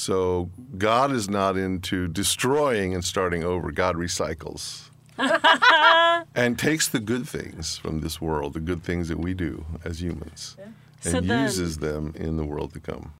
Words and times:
So 0.00 0.48
God 0.78 1.12
is 1.12 1.28
not 1.28 1.58
into 1.58 2.08
destroying 2.08 2.94
and 2.94 3.04
starting 3.04 3.44
over. 3.44 3.70
God 3.70 3.96
recycles 3.96 4.88
and 6.34 6.58
takes 6.58 6.88
the 6.88 7.00
good 7.00 7.28
things 7.28 7.76
from 7.76 8.00
this 8.00 8.18
world, 8.18 8.54
the 8.54 8.60
good 8.60 8.82
things 8.82 9.08
that 9.08 9.18
we 9.18 9.34
do 9.34 9.66
as 9.84 10.00
humans, 10.02 10.56
and 11.04 11.12
So 11.12 11.20
then- 11.20 11.42
uses 11.42 11.76
them 11.76 12.14
in 12.16 12.38
the 12.38 12.46
world 12.46 12.72
to 12.72 12.80
come. 12.80 13.12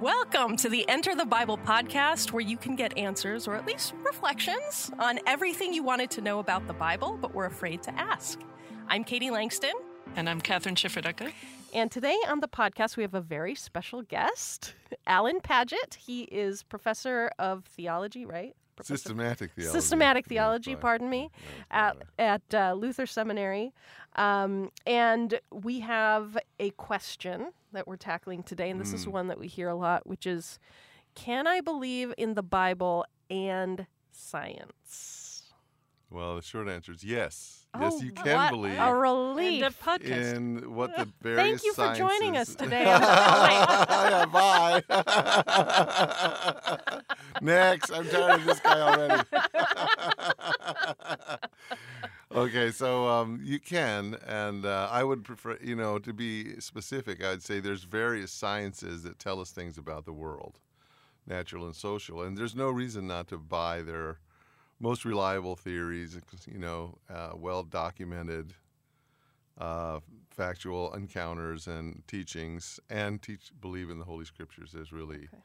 Welcome 0.00 0.56
to 0.58 0.68
the 0.68 0.88
Enter 0.88 1.16
the 1.16 1.26
Bible 1.26 1.58
podcast, 1.58 2.30
where 2.30 2.40
you 2.40 2.56
can 2.56 2.76
get 2.76 2.96
answers 2.96 3.48
or 3.48 3.56
at 3.56 3.66
least 3.66 3.92
reflections 4.04 4.92
on 5.00 5.18
everything 5.26 5.74
you 5.74 5.82
wanted 5.82 6.12
to 6.12 6.20
know 6.20 6.38
about 6.38 6.68
the 6.68 6.72
Bible 6.72 7.18
but 7.20 7.34
were 7.34 7.46
afraid 7.46 7.82
to 7.82 8.00
ask. 8.00 8.38
I'm 8.88 9.04
Katie 9.04 9.30
Langston, 9.30 9.72
And 10.16 10.28
I'm 10.28 10.40
Kathryn 10.40 10.74
Schifferdecker. 10.74 11.32
and 11.74 11.90
today 11.90 12.16
on 12.28 12.40
the 12.40 12.48
podcast 12.48 12.96
we 12.96 13.02
have 13.02 13.14
a 13.14 13.20
very 13.20 13.54
special 13.54 14.02
guest, 14.02 14.74
Alan 15.06 15.40
Padgett. 15.40 15.94
He 15.94 16.22
is 16.24 16.62
professor 16.62 17.30
of 17.38 17.64
theology, 17.64 18.26
right? 18.26 18.54
Professor- 18.76 18.96
Systematic 18.96 19.52
theology. 19.52 19.72
Systematic 19.80 20.26
theology, 20.26 20.72
fine. 20.74 20.80
pardon 20.80 21.10
me, 21.10 21.30
Yeah, 21.70 21.92
at, 22.18 22.42
at 22.50 22.54
uh, 22.54 22.74
Luther 22.74 23.06
Seminary. 23.06 23.72
Um, 24.16 24.70
and 24.86 25.40
we 25.50 25.80
have 25.80 26.36
a 26.60 26.70
question 26.70 27.52
that 27.72 27.86
we're 27.86 27.96
tackling 27.96 28.42
today, 28.42 28.70
and 28.70 28.80
this 28.80 28.92
is 28.92 29.06
Mm. 29.06 29.12
one 29.12 29.26
that 29.28 29.38
we 29.38 29.46
hear 29.48 29.68
a 29.68 29.74
lot, 29.74 30.06
which 30.06 30.26
is 30.26 30.58
Can 31.14 31.46
I 31.46 31.60
believe 31.60 32.12
in 32.18 32.34
the 32.34 32.42
Bible 32.42 33.04
and 33.30 33.86
science? 34.10 35.21
Well, 36.12 36.36
the 36.36 36.42
short 36.42 36.68
answer 36.68 36.92
is 36.92 37.02
yes. 37.02 37.64
Yes, 37.80 37.94
Oh, 37.96 38.02
you 38.02 38.12
can 38.12 38.36
what 38.36 38.50
believe 38.50 38.78
A 38.78 38.94
relief. 38.94 39.62
And 39.64 39.74
a 39.74 39.76
podcast. 39.78 40.34
in 40.34 40.74
what 40.74 40.94
the 40.94 41.08
various 41.22 41.62
Thank 41.62 41.64
you 41.64 41.72
for 41.72 41.94
joining 41.94 42.36
us 42.36 42.48
sciences- 42.48 42.56
today. 42.56 42.84
Yeah, 42.84 44.26
bye. 44.32 44.82
Next, 47.40 47.90
I'm 47.90 48.06
tired 48.08 48.40
of 48.40 48.44
this 48.46 48.60
guy 48.60 48.80
already. 48.80 49.22
okay, 52.34 52.70
so 52.72 53.08
um, 53.08 53.40
you 53.42 53.58
can, 53.58 54.16
and 54.26 54.66
uh, 54.66 54.88
I 54.90 55.02
would 55.04 55.24
prefer, 55.24 55.56
you 55.62 55.74
know, 55.74 55.98
to 55.98 56.12
be 56.12 56.60
specific. 56.60 57.24
I'd 57.24 57.42
say 57.42 57.58
there's 57.60 57.84
various 57.84 58.30
sciences 58.32 59.02
that 59.04 59.18
tell 59.18 59.40
us 59.40 59.50
things 59.50 59.78
about 59.78 60.04
the 60.04 60.12
world, 60.12 60.58
natural 61.26 61.64
and 61.64 61.74
social, 61.74 62.20
and 62.22 62.36
there's 62.36 62.54
no 62.54 62.68
reason 62.70 63.06
not 63.06 63.28
to 63.28 63.38
buy 63.38 63.80
their 63.82 64.18
most 64.82 65.06
reliable 65.06 65.56
theories. 65.56 66.18
You 66.46 66.58
know, 66.58 66.98
uh, 67.10 67.32
well 67.36 67.64
documented 67.64 68.54
uh, 69.58 70.00
factual 70.30 70.94
encounters 70.94 71.66
and 71.66 72.02
teachings 72.08 72.80
and 72.90 73.20
teach 73.22 73.52
believe 73.60 73.90
in 73.90 73.98
the 73.98 74.04
holy 74.04 74.24
scriptures 74.24 74.74
is 74.74 74.92
really 74.92 75.28
Okay. 75.32 75.42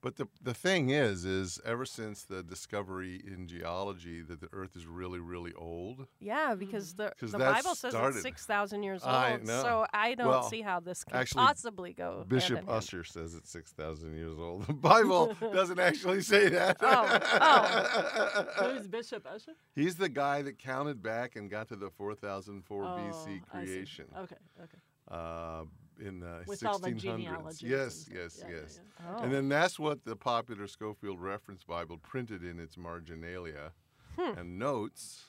But 0.00 0.14
the 0.16 0.28
the 0.40 0.54
thing 0.54 0.90
is 0.90 1.24
is 1.24 1.60
ever 1.64 1.84
since 1.84 2.22
the 2.22 2.42
discovery 2.44 3.20
in 3.26 3.48
geology 3.48 4.22
that 4.22 4.40
the 4.40 4.48
earth 4.52 4.76
is 4.76 4.86
really 4.86 5.18
really 5.18 5.52
old 5.54 6.06
yeah, 6.20 6.54
because 6.54 6.94
the, 6.94 7.12
'Cause 7.18 7.32
the 7.32 7.38
that 7.38 7.54
Bible 7.54 7.74
says 7.74 7.90
started- 7.92 8.14
it's 8.14 8.22
6,000 8.22 8.84
years 8.84 9.02
old. 9.02 9.12
I 9.12 9.36
know. 9.38 9.62
So 9.62 9.86
I 9.92 10.14
don't 10.14 10.28
Well, 10.28 10.44
see 10.48 10.62
how 10.62 10.78
this 10.78 11.02
can 11.02 11.16
actually, 11.16 11.44
possibly 11.44 11.92
go. 11.94 12.24
bishop 12.28 12.58
hand. 12.58 12.68
Ussher 12.68 13.02
says 13.02 13.34
it's 13.34 13.50
6000 13.50 14.14
years 14.14 14.38
old 14.38 14.66
the 14.68 14.72
bible 14.72 15.34
doesn't 15.52 15.80
actually 15.80 16.20
say 16.22 16.48
that 16.48 16.76
Oh, 16.82 18.70
Who's 18.74 18.86
Bishop 18.86 19.26
Ussher? 19.26 19.54
he's 19.74 19.96
the 19.96 20.08
guy 20.08 20.42
that 20.42 20.58
counted 20.58 21.02
back 21.02 21.34
and 21.36 21.50
got 21.50 21.68
to 21.68 21.76
the 21.76 21.90
4004 21.90 22.84
Oh, 22.84 22.86
bc 22.86 23.40
I 23.52 23.64
see. 23.64 23.70
creation 23.74 24.06
Okay, 24.16 24.36
okay. 24.62 24.78
uh, 25.10 25.64
in 26.00 26.20
the 26.20 26.42
With 26.46 26.64
all 26.64 26.78
the 26.78 26.90
1600s 26.90 26.98
genealogies. 27.00 27.62
and 27.62 27.70
yes 27.70 27.94
stuff. 27.94 28.14
yes 28.16 28.38
Yeah, 28.42 28.48
yeah, 28.54 28.60
yes. 28.62 28.80
Oh. 29.08 29.22
And 29.22 29.32
then 29.32 29.48
that's 29.48 29.78
what 29.78 30.04
the 30.04 30.16
popular 30.16 30.66
Scofield 30.66 31.20
Reference 31.20 31.64
Bible 31.64 31.98
printed 31.98 32.42
in 32.44 32.58
its 32.60 32.76
marginalia 32.76 33.72
Hmm. 34.18 34.38
and 34.38 34.58
notes. 34.58 35.24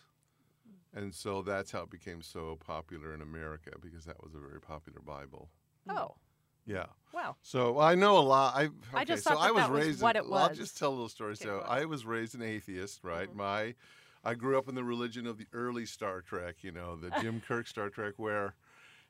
And 0.94 1.14
so 1.14 1.42
that's 1.44 1.72
how 1.72 1.82
it 1.84 1.92
became 1.92 2.22
so 2.24 2.58
popular 2.66 3.14
in 3.14 3.22
America 3.22 3.72
because 3.80 4.06
that 4.06 4.24
was 4.24 4.34
a 4.34 4.40
very 4.40 4.60
popular 4.60 5.00
Bible. 5.02 5.50
oh, 5.90 6.16
Yeah. 6.66 6.88
wow. 7.14 7.36
So 7.44 7.80
I 7.80 7.94
know 7.96 8.18
a 8.18 8.22
lot. 8.22 8.56
I, 8.56 8.70
I 8.94 9.02
okay, 9.02 9.06
just 9.06 9.24
so 9.24 9.32
thought 9.36 9.40
I 9.40 9.48
that 9.48 9.54
was 9.54 9.64
that 9.66 9.72
was 9.72 9.86
raised. 9.86 10.02
what 10.02 10.16
in- 10.16 10.24
it 10.24 10.30
was. 10.30 10.50
I'll 10.50 10.56
just 10.56 10.78
tell 10.78 10.90
a 10.90 10.92
little 10.92 11.10
story. 11.10 11.34
Okay, 11.34 11.46
so. 11.46 11.60
I 11.68 11.86
was 11.86 12.06
raised 12.06 12.34
an 12.36 12.42
atheist, 12.42 13.04
right? 13.04 13.30
Mhm. 13.30 13.36
My, 13.36 13.76
I 14.24 14.34
grew 14.34 14.58
up 14.58 14.68
in 14.68 14.74
the 14.76 14.84
religion 14.84 15.28
of 15.28 15.38
the 15.38 15.46
early 15.54 15.86
Star 15.86 16.22
Trek. 16.22 16.56
You 16.64 16.72
know, 16.72 16.96
the 16.96 17.10
Jim 17.22 17.42
Kirk 17.48 17.68
Star 17.68 17.90
Trek, 17.90 18.16
where, 18.18 18.56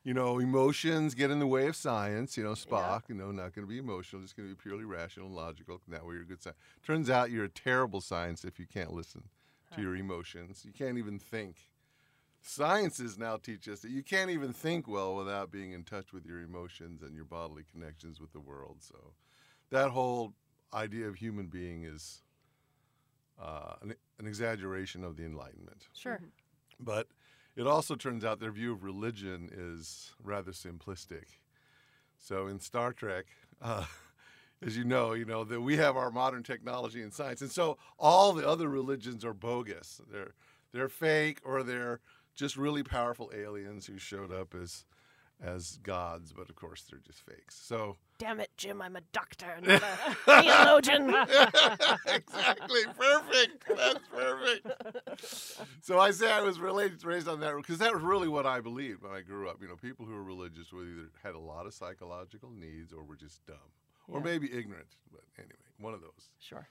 you 0.04 0.14
know, 0.14 0.40
emotions 0.40 1.14
get 1.14 1.30
in 1.30 1.40
the 1.40 1.48
way 1.48 1.68
of 1.68 1.76
science. 1.76 2.38
You 2.38 2.44
know, 2.44 2.54
Spock. 2.54 3.04
You 3.08 3.16
know, 3.16 3.32
not 3.32 3.54
going 3.54 3.68
to 3.68 3.70
be 3.70 3.78
emotional, 3.78 4.22
just 4.22 4.36
going 4.36 4.50
to 4.50 4.56
be 4.56 4.62
purely 4.62 4.86
rational 4.86 5.28
and 5.28 5.36
logical. 5.36 5.82
And 5.86 5.96
that 5.96 6.06
way, 6.06 6.16
you're 6.16 6.24
a 6.24 6.28
good 6.28 6.42
science. 6.42 6.58
Turns 6.86 7.10
out 7.10 7.32
you're 7.32 7.46
a 7.46 7.50
terrible 7.50 8.02
science 8.02 8.44
if 8.44 8.60
you 8.60 8.66
can't 8.66 8.94
listen 8.94 9.24
to 9.76 9.82
your 9.82 9.96
emotions. 9.96 10.64
You 10.66 10.72
can't 10.72 10.98
even 10.98 11.20
think. 11.20 11.58
Sciences 12.42 13.18
now 13.18 13.36
teach 13.36 13.68
us 13.68 13.82
that 13.82 13.92
you 13.92 14.02
can't 14.02 14.30
even 14.30 14.54
think 14.54 14.88
well 14.88 15.14
without 15.14 15.52
being 15.52 15.74
in 15.74 15.84
touch 15.84 16.14
with 16.14 16.26
your 16.26 16.40
emotions 16.40 17.02
and 17.02 17.14
your 17.14 17.26
bodily 17.26 17.64
connections 17.70 18.22
with 18.22 18.32
the 18.32 18.40
world. 18.40 18.78
So, 18.80 18.96
that 19.72 19.90
whole 19.90 20.34
idea 20.74 21.08
of 21.08 21.16
human 21.16 21.48
being 21.48 21.84
is 21.84 22.22
uh, 23.42 23.76
an, 23.82 23.94
an 24.20 24.26
exaggeration 24.26 25.04
of 25.04 25.18
the 25.18 25.26
Enlightenment. 25.26 25.88
Sure. 25.94 26.22
But 26.80 27.08
it 27.60 27.68
also 27.68 27.94
turns 27.96 28.24
out 28.24 28.40
their 28.40 28.54
view 28.54 28.72
of 28.72 28.86
religion 28.86 29.50
is 29.52 30.14
rather 30.24 30.52
simplistic. 30.52 31.26
So 32.18 32.48
in 32.48 32.62
Star 32.62 32.94
Trek, 32.94 33.26
uh, 33.62 33.84
as 34.66 34.78
you 34.78 34.86
know, 34.86 35.12
you 35.12 35.26
know 35.26 35.44
that 35.44 35.60
we 35.60 35.76
have 35.76 35.98
our 35.98 36.10
modern 36.10 36.42
technology 36.42 37.02
and 37.02 37.14
science, 37.14 37.42
and 37.42 37.52
so 37.52 37.78
all 37.98 38.32
the 38.32 38.48
other 38.48 38.70
religions 38.70 39.26
are 39.26 39.34
bogus. 39.34 40.00
They're 40.10 40.32
they're 40.72 40.88
fake 40.88 41.42
or 41.44 41.64
they're 41.64 42.00
just 42.34 42.56
really 42.56 42.84
powerful 42.84 43.30
aliens 43.36 43.88
who 43.88 43.98
showed 43.98 44.32
up 44.32 44.56
as 44.56 44.86
as 45.42 45.80
gods, 45.84 46.34
but 46.34 46.50
of 46.50 46.56
course 46.56 46.86
they're 46.90 47.00
just 47.00 47.22
fakes. 47.22 47.56
So 47.56 47.98
Damn 48.18 48.42
it, 48.42 48.50
Jim, 48.58 48.82
I'm 48.82 48.98
a 48.98 49.02
doctor, 49.14 49.48
not 49.62 49.82
a 49.82 50.16
theologian. 50.42 51.10
exactly. 52.06 52.82
Perfect. 52.98 53.64
That's 53.70 54.00
perfect. 54.14 55.62
So 55.82 56.00
I 56.00 56.12
say 56.12 56.30
I 56.30 56.42
was 56.42 56.60
related, 56.60 57.04
raised 57.06 57.30
on 57.30 57.40
that 57.40 57.56
because 57.56 57.78
that 57.78 57.94
was 57.94 58.02
really 58.02 58.28
what 58.28 58.46
I 58.46 58.60
believed 58.60 59.04
when 59.04 59.14
I 59.14 59.22
grew 59.22 59.48
up. 59.50 59.62
You 59.62 59.70
know, 59.70 59.78
people 59.78 60.06
who 60.06 60.14
were 60.16 60.24
religious 60.24 60.74
were 60.74 60.84
either 60.84 61.10
had 61.24 61.36
a 61.36 61.40
lot 61.40 61.66
of 61.66 61.74
psychological 61.74 62.52
needs 62.52 62.92
or 62.92 63.04
were 63.04 63.16
just 63.16 63.46
dumb, 63.46 63.56
or 64.10 64.20
maybe 64.20 64.52
ignorant. 64.52 64.98
But 65.10 65.22
anyway, 65.38 65.56
one 65.80 65.94
of 65.94 66.02
those. 66.02 66.30
Sure. 66.40 66.68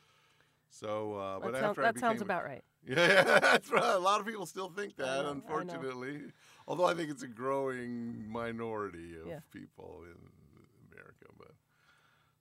So, 0.71 1.15
uh, 1.15 1.41
but 1.41 1.53
That, 1.53 1.65
after 1.65 1.83
I 1.83 1.93
that 1.93 1.99
sounds 1.99 2.23
about 2.23 2.45
right. 2.45 2.63
Yeah, 2.87 3.23
that's 3.41 3.71
right. 3.71 3.95
A 3.95 3.99
lot 3.99 4.21
of 4.21 4.27
people 4.27 4.47
still 4.47 4.69
think 4.69 4.97
that, 4.97 5.23
know, 5.23 5.29
I 5.29 5.33
unfortunately. 5.33 6.21
Although 6.67 6.87
I 6.87 6.95
think 6.95 7.11
it's 7.11 7.23
a 7.23 7.29
growing 7.29 8.31
minority 8.31 9.17
of 9.21 9.27
Yeah. 9.27 9.41
people 9.53 10.05
in 10.05 10.17
America. 10.93 11.27
But 11.37 11.53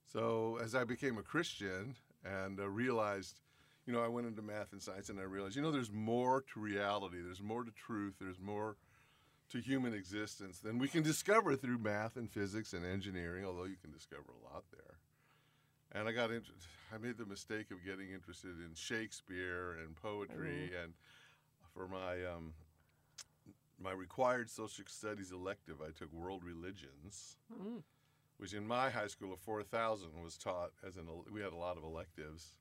so 0.06 0.58
as 0.62 0.76
I 0.76 0.84
became 0.84 1.18
a 1.18 1.24
Christian 1.24 1.96
and 2.24 2.60
uh, 2.60 2.70
realized, 2.70 3.40
you 3.86 3.94
know, 3.94 4.04
I 4.04 4.08
went 4.08 4.28
into 4.28 4.42
math 4.42 4.74
and 4.74 4.82
science 4.82 5.10
and 5.10 5.20
I 5.20 5.24
realized, 5.24 5.56
you 5.56 5.62
know, 5.62 5.72
there's 5.72 5.92
more 5.92 6.44
to 6.54 6.60
reality. 6.60 7.18
There's 7.22 7.42
more 7.42 7.64
to 7.64 7.72
truth. 7.72 8.16
There's 8.20 8.40
more 8.40 8.78
to 9.50 9.60
human 9.60 9.94
existence 9.94 10.60
than 10.60 10.78
we 10.78 10.90
can 10.90 11.04
discover 11.04 11.56
through 11.56 11.78
math 11.78 12.18
and 12.18 12.30
physics 12.30 12.74
and 12.74 12.86
engineering. 12.86 13.46
Although 13.46 13.66
you 13.66 13.78
can 13.82 13.92
discover 13.92 14.26
a 14.30 14.54
lot 14.54 14.66
there. 14.72 14.97
And 15.98 16.08
I 16.08 16.12
got 16.12 16.32
into, 16.32 16.52
I 16.94 16.98
made 16.98 17.18
the 17.18 17.26
mistake 17.26 17.72
of 17.72 17.84
getting 17.84 18.12
interested 18.12 18.52
in 18.60 18.74
Shakespeare 18.76 19.78
and 19.84 19.96
poetry, 19.96 20.72
and 20.84 20.94
for 21.74 21.88
my 21.88 22.24
um, 22.26 22.54
my 23.80 23.92
required 23.92 24.50
social 24.50 24.86
studies 24.88 25.32
elective, 25.32 25.78
I 25.82 25.92
took 25.98 26.12
world 26.14 26.44
religions, 26.44 27.38
Mm. 27.54 27.82
which 28.38 28.54
in 28.54 28.68
my 28.68 28.90
high 28.90 29.08
school 29.08 29.34
of 29.34 29.40
four 29.40 29.64
thousand 29.64 30.10
was 30.24 30.38
taught 30.38 30.72
as 30.86 30.98
an. 30.98 31.08
el- 31.08 31.26
We 31.32 31.42
had 31.42 31.54
a 31.54 31.58
lot 31.58 31.78
of 31.78 31.84
electives, 31.84 32.54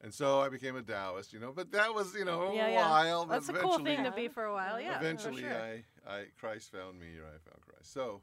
and 0.00 0.12
so 0.14 0.40
I 0.40 0.48
became 0.48 0.76
a 0.76 0.82
Taoist. 0.82 1.32
You 1.32 1.40
know, 1.40 1.52
but 1.52 1.72
that 1.72 1.92
was 1.94 2.14
you 2.14 2.24
know 2.24 2.52
Yeah, 2.54 2.66
a 2.66 2.72
yeah. 2.72 2.88
while. 2.88 3.26
That's 3.26 3.48
a 3.48 3.52
cool 3.54 3.78
thing 3.80 4.04
to 4.04 4.12
be 4.12 4.28
for 4.28 4.44
a 4.44 4.52
while. 4.52 4.80
Yeah. 4.80 4.98
eventually 4.98 5.42
sure. 5.42 5.52
I, 5.52 5.84
I 6.08 6.24
Christ 6.38 6.70
found 6.70 7.00
me 7.00 7.16
or 7.18 7.24
I 7.26 7.38
found 7.48 7.60
Christ. 7.66 7.92
So 7.92 8.22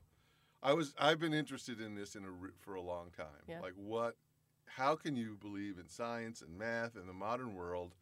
I 0.64 0.74
was 0.74 0.94
I've 0.98 1.20
been 1.20 1.34
interested 1.34 1.82
in 1.82 1.96
this 1.96 2.16
in 2.16 2.24
a, 2.24 2.30
for 2.60 2.76
a 2.76 2.82
long 2.82 3.12
time. 3.16 3.44
Yeah. 3.48 3.60
Like 3.62 3.74
what 3.76 4.16
how 4.68 4.96
can 4.96 5.16
you 5.16 5.38
believe 5.42 5.78
in 5.80 5.88
science 5.90 6.42
and 6.42 6.58
math 6.58 6.96
in 6.96 7.08
the 7.08 7.14
modern 7.14 7.56
world 7.56 7.96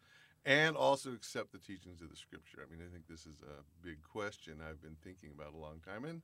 and 0.46 0.76
also 0.76 1.14
accept 1.14 1.52
the 1.52 1.58
teachings 1.60 2.02
of 2.02 2.10
the 2.10 2.16
scripture? 2.16 2.60
I 2.66 2.72
mean, 2.72 2.82
I 2.86 2.92
think 2.92 3.08
this 3.08 3.26
is 3.26 3.42
a 3.42 3.64
big 3.86 4.02
question 4.04 4.62
I've 4.68 4.82
been 4.82 4.98
thinking 5.04 5.32
about 5.34 5.54
a 5.54 5.58
long 5.58 5.80
time 5.86 6.06
and 6.06 6.22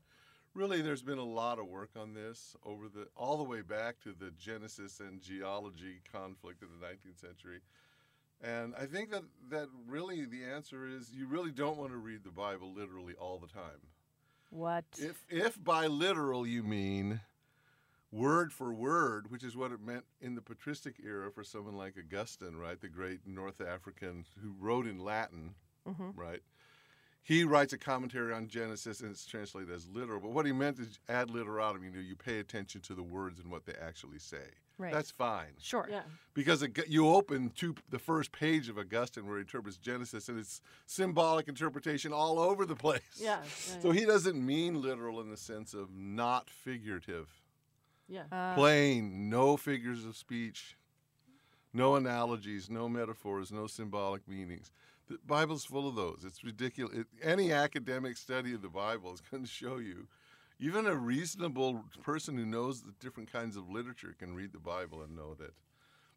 really 0.54 0.82
there's 0.82 1.04
been 1.04 1.18
a 1.18 1.24
lot 1.24 1.60
of 1.60 1.68
work 1.68 1.92
on 1.96 2.14
this 2.14 2.56
over 2.66 2.88
the 2.90 3.08
all 3.16 3.38
the 3.38 3.44
way 3.44 3.62
back 3.62 4.00
to 4.02 4.14
the 4.14 4.32
Genesis 4.32 5.00
and 5.00 5.22
geology 5.22 6.02
conflict 6.12 6.62
of 6.64 6.70
the 6.80 6.86
19th 6.86 7.20
century 7.22 7.62
And 8.42 8.74
I 8.76 8.86
think 8.86 9.12
that 9.12 9.24
that 9.50 9.68
really 9.88 10.26
the 10.26 10.44
answer 10.44 10.88
is 10.88 11.12
you 11.14 11.28
really 11.28 11.52
don't 11.52 11.78
want 11.78 11.92
to 11.92 11.98
read 11.98 12.24
the 12.24 12.32
Bible 12.32 12.74
literally 12.74 13.14
all 13.16 13.40
the 13.40 13.48
time. 13.48 13.82
What? 14.50 14.86
If 14.98 15.24
if 15.30 15.62
by 15.64 15.88
literal 15.88 16.46
you 16.46 16.64
mean 16.64 17.22
word 18.12 18.52
for 18.52 18.74
word, 18.74 19.32
which 19.32 19.44
is 19.44 19.56
what 19.56 19.72
it 19.72 19.82
meant 19.82 20.04
in 20.20 20.36
the 20.36 20.42
patristic 20.42 20.96
era 21.04 21.32
for 21.32 21.44
someone 21.44 21.76
like 21.76 21.96
Augustine, 21.98 22.56
right, 22.56 22.80
the 22.82 22.90
great 22.90 23.26
North 23.26 23.62
African 23.62 24.26
who 24.42 24.54
wrote 24.60 24.86
in 24.88 25.00
Latin, 25.00 25.56
Mhm. 25.88 26.16
right? 26.18 26.42
He 27.24 27.44
writes 27.44 27.72
a 27.72 27.78
commentary 27.78 28.34
on 28.34 28.48
Genesis 28.48 29.00
and 29.02 29.12
it's 29.12 29.26
translated 29.28 29.70
as 29.74 29.88
literal. 29.88 30.20
But 30.20 30.32
what 30.32 30.46
he 30.48 30.52
meant 30.52 30.80
is 30.80 30.98
ad 31.08 31.30
literatum, 31.30 31.84
you 31.84 31.92
know, 31.92 32.00
you 32.00 32.16
pay 32.16 32.40
attention 32.40 32.82
to 32.82 32.96
the 32.96 33.04
words 33.04 33.40
and 33.40 33.52
what 33.52 33.66
they 33.66 33.74
actually 33.76 34.18
say. 34.20 34.50
Right. 34.80 34.92
That's 34.92 35.12
fine. 35.12 35.54
Sure. 35.60 35.86
Yeah. 35.88 36.02
Because 36.34 36.64
Aug- 36.64 36.90
you 36.90 37.08
open 37.08 37.52
to 37.52 37.76
the 37.90 38.00
first 38.00 38.32
page 38.32 38.68
of 38.70 38.80
Augustine 38.80 39.28
where 39.28 39.38
he 39.38 39.42
interprets 39.42 39.78
Genesis 39.78 40.28
and 40.30 40.40
it's 40.40 40.62
symbolic 40.88 41.48
interpretation 41.48 42.12
all 42.12 42.40
over 42.40 42.66
the 42.66 42.76
place. 42.76 43.02
Yeah. 43.18 43.44
yeah, 43.68 43.80
So 43.82 43.92
he 43.92 44.04
doesn't 44.06 44.44
mean 44.44 44.82
literal 44.82 45.22
in 45.22 45.30
the 45.30 45.38
sense 45.38 45.76
of 45.76 45.94
not 45.94 46.50
figurative. 46.50 47.30
Yeah. 48.12 48.24
Uh, 48.32 48.56
Plain, 48.56 49.30
no 49.30 49.58
figures 49.58 50.06
of 50.06 50.16
speech, 50.18 50.78
no 51.74 51.96
analogies, 51.96 52.70
no 52.70 52.88
metaphors, 52.90 53.52
no 53.52 53.66
symbolic 53.68 54.28
meanings. 54.28 54.72
The 55.08 55.18
Bible's 55.26 55.66
full 55.66 55.88
of 55.88 55.96
those. 55.96 56.24
It's 56.26 56.44
ridiculous. 56.44 56.96
It, 57.00 57.08
any 57.24 57.52
academic 57.52 58.18
study 58.18 58.54
of 58.54 58.62
the 58.62 58.70
Bible 58.70 59.14
is 59.14 59.22
going 59.32 59.44
to 59.44 59.50
show 59.50 59.78
you. 59.78 60.08
Even 60.60 60.86
a 60.86 60.96
reasonable 60.96 61.84
person 62.04 62.38
who 62.38 62.46
knows 62.46 62.82
the 62.84 62.94
different 63.00 63.32
kinds 63.32 63.58
of 63.58 63.68
literature 63.70 64.14
can 64.20 64.36
read 64.36 64.52
the 64.54 64.60
Bible 64.60 65.02
and 65.02 65.16
know 65.16 65.34
that 65.36 65.54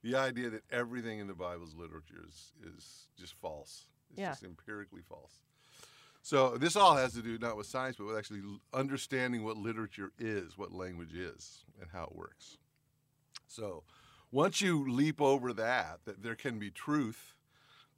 the 0.02 0.16
idea 0.16 0.50
that 0.50 0.62
everything 0.70 1.18
in 1.18 1.26
the 1.26 1.34
Bible's 1.34 1.74
literature 1.74 2.22
is, 2.28 2.52
is 2.76 3.06
just 3.18 3.34
false. 3.40 3.86
It's 4.10 4.18
Yeah. 4.20 4.30
just 4.30 4.42
empirically 4.44 5.00
false. 5.08 5.32
So 6.24 6.56
this 6.56 6.74
all 6.74 6.96
has 6.96 7.12
to 7.12 7.20
do 7.22 7.36
not 7.36 7.58
with 7.58 7.66
science, 7.66 7.96
but 7.98 8.06
with 8.06 8.16
actually 8.16 8.40
understanding 8.72 9.44
what 9.44 9.58
literature 9.58 10.10
is, 10.18 10.56
what 10.56 10.72
language 10.72 11.12
is, 11.12 11.64
and 11.78 11.90
how 11.92 12.04
it 12.04 12.16
works. 12.16 12.56
So 13.46 13.82
once 14.32 14.62
you 14.62 14.90
leap 14.90 15.20
over 15.20 15.52
that, 15.52 15.98
that 16.06 16.22
there 16.22 16.34
can 16.34 16.58
be 16.58 16.70
truth 16.70 17.34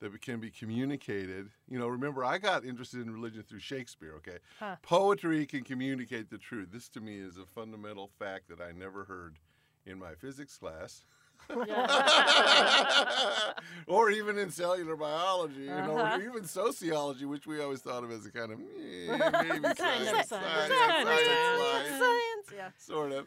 that 0.00 0.20
can 0.20 0.40
be 0.40 0.50
communicated. 0.50 1.50
You 1.70 1.78
know, 1.78 1.86
remember 1.86 2.24
I 2.24 2.38
got 2.38 2.64
interested 2.64 3.00
in 3.00 3.12
religion 3.12 3.44
through 3.48 3.60
Shakespeare. 3.60 4.14
Okay, 4.16 4.38
Huh. 4.58 4.74
poetry 4.82 5.46
can 5.46 5.62
communicate 5.62 6.28
the 6.28 6.36
truth. 6.36 6.70
This 6.72 6.88
to 6.90 7.00
me 7.00 7.20
is 7.20 7.36
a 7.36 7.46
fundamental 7.46 8.10
fact 8.18 8.48
that 8.48 8.60
I 8.60 8.72
never 8.72 9.04
heard 9.04 9.36
in 9.86 10.00
my 10.00 10.16
physics 10.16 10.56
class. 10.56 11.06
or 13.86 14.10
even 14.10 14.38
in 14.38 14.50
cellular 14.50 14.96
biology, 14.96 15.60
you 15.62 15.66
know, 15.66 15.96
Uh-huh. 15.98 16.18
or 16.18 16.22
even 16.22 16.44
sociology, 16.44 17.24
which 17.24 17.46
we 17.46 17.60
always 17.60 17.80
thought 17.80 18.04
of 18.04 18.10
as 18.10 18.26
a 18.26 18.30
kind 18.30 18.52
of 18.52 18.60
eh, 18.60 18.64
maybe 19.42 19.74
science, 19.74 19.76
science. 19.76 20.28
science, 20.28 20.30
Kind 20.74 21.08
science, 21.08 21.90
of 21.90 21.98
science. 21.98 22.52
Yeah. 22.54 22.70
sort 22.78 23.12
of. 23.12 23.26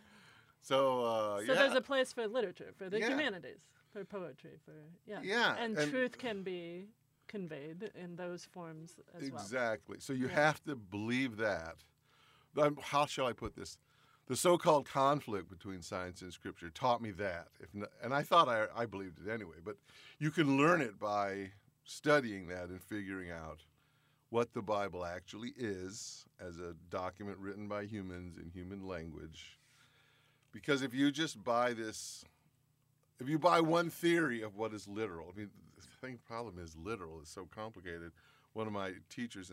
So, 0.62 1.04
uh, 1.04 1.38
So 1.40 1.44
yeah. 1.44 1.54
there's 1.56 1.74
a 1.76 1.82
place 1.82 2.14
for 2.14 2.28
literature, 2.28 2.72
for 2.78 2.90
the 2.90 3.00
Yeah. 3.00 3.10
humanities, 3.10 3.60
for 3.94 4.04
poetry, 4.04 4.58
for 4.66 4.74
yeah. 5.08 5.20
Yeah, 5.24 5.56
And, 5.58 5.78
and- 5.78 5.90
truth 5.90 6.18
can 6.18 6.44
be 6.44 6.88
conveyed 7.28 7.92
in 7.96 8.16
those 8.16 8.46
forms 8.46 9.00
as 9.16 9.32
well. 9.32 9.42
Exactly. 9.42 9.98
So 10.00 10.14
you 10.14 10.28
Yeah. 10.28 10.36
have 10.36 10.64
to 10.66 10.76
believe 10.76 11.38
that. 11.38 11.76
How 12.82 13.06
shall 13.06 13.28
I 13.28 13.34
put 13.34 13.56
this? 13.56 13.78
The 14.30 14.36
so-called 14.36 14.88
conflict 14.88 15.50
between 15.50 15.82
science 15.82 16.22
and 16.22 16.32
scripture 16.32 16.70
taught 16.70 17.02
me 17.02 17.10
that. 17.12 17.48
If 17.60 17.70
n 17.76 17.86
and 18.04 18.14
I 18.14 18.22
thought 18.22 18.48
I, 18.48 18.68
I 18.76 18.86
believed 18.86 19.18
it 19.26 19.30
anyway, 19.30 19.58
but 19.66 19.76
you 20.20 20.30
can 20.30 20.56
learn 20.56 20.82
it 20.82 21.00
by 21.00 21.50
studying 21.84 22.48
that 22.50 22.70
and 22.70 22.80
figuring 22.80 23.32
out 23.32 23.64
what 24.30 24.54
the 24.54 24.62
Bible 24.62 25.04
actually 25.04 25.54
is 25.58 26.26
as 26.40 26.60
a 26.60 26.76
document 26.92 27.40
written 27.40 27.68
by 27.68 27.86
humans 27.86 28.38
in 28.38 28.52
human 28.52 28.88
language. 28.88 29.58
Because 30.52 30.84
if 30.84 30.94
you 30.94 31.12
just 31.12 31.44
buy 31.44 31.74
this, 31.74 32.24
if 33.20 33.28
you 33.28 33.40
buy 33.40 33.60
one 33.62 33.90
theory 33.90 34.44
of 34.44 34.56
what 34.56 34.76
is 34.76 34.88
literal, 34.88 35.34
I 35.34 35.40
mean, 35.40 35.50
the 35.76 36.08
thing 36.08 36.20
problem 36.28 36.60
is 36.60 36.76
literal 36.78 37.20
is 37.20 37.30
so 37.30 37.48
complicated. 37.50 38.12
One 38.54 38.68
of 38.68 38.74
my 38.74 38.92
teachers 39.10 39.50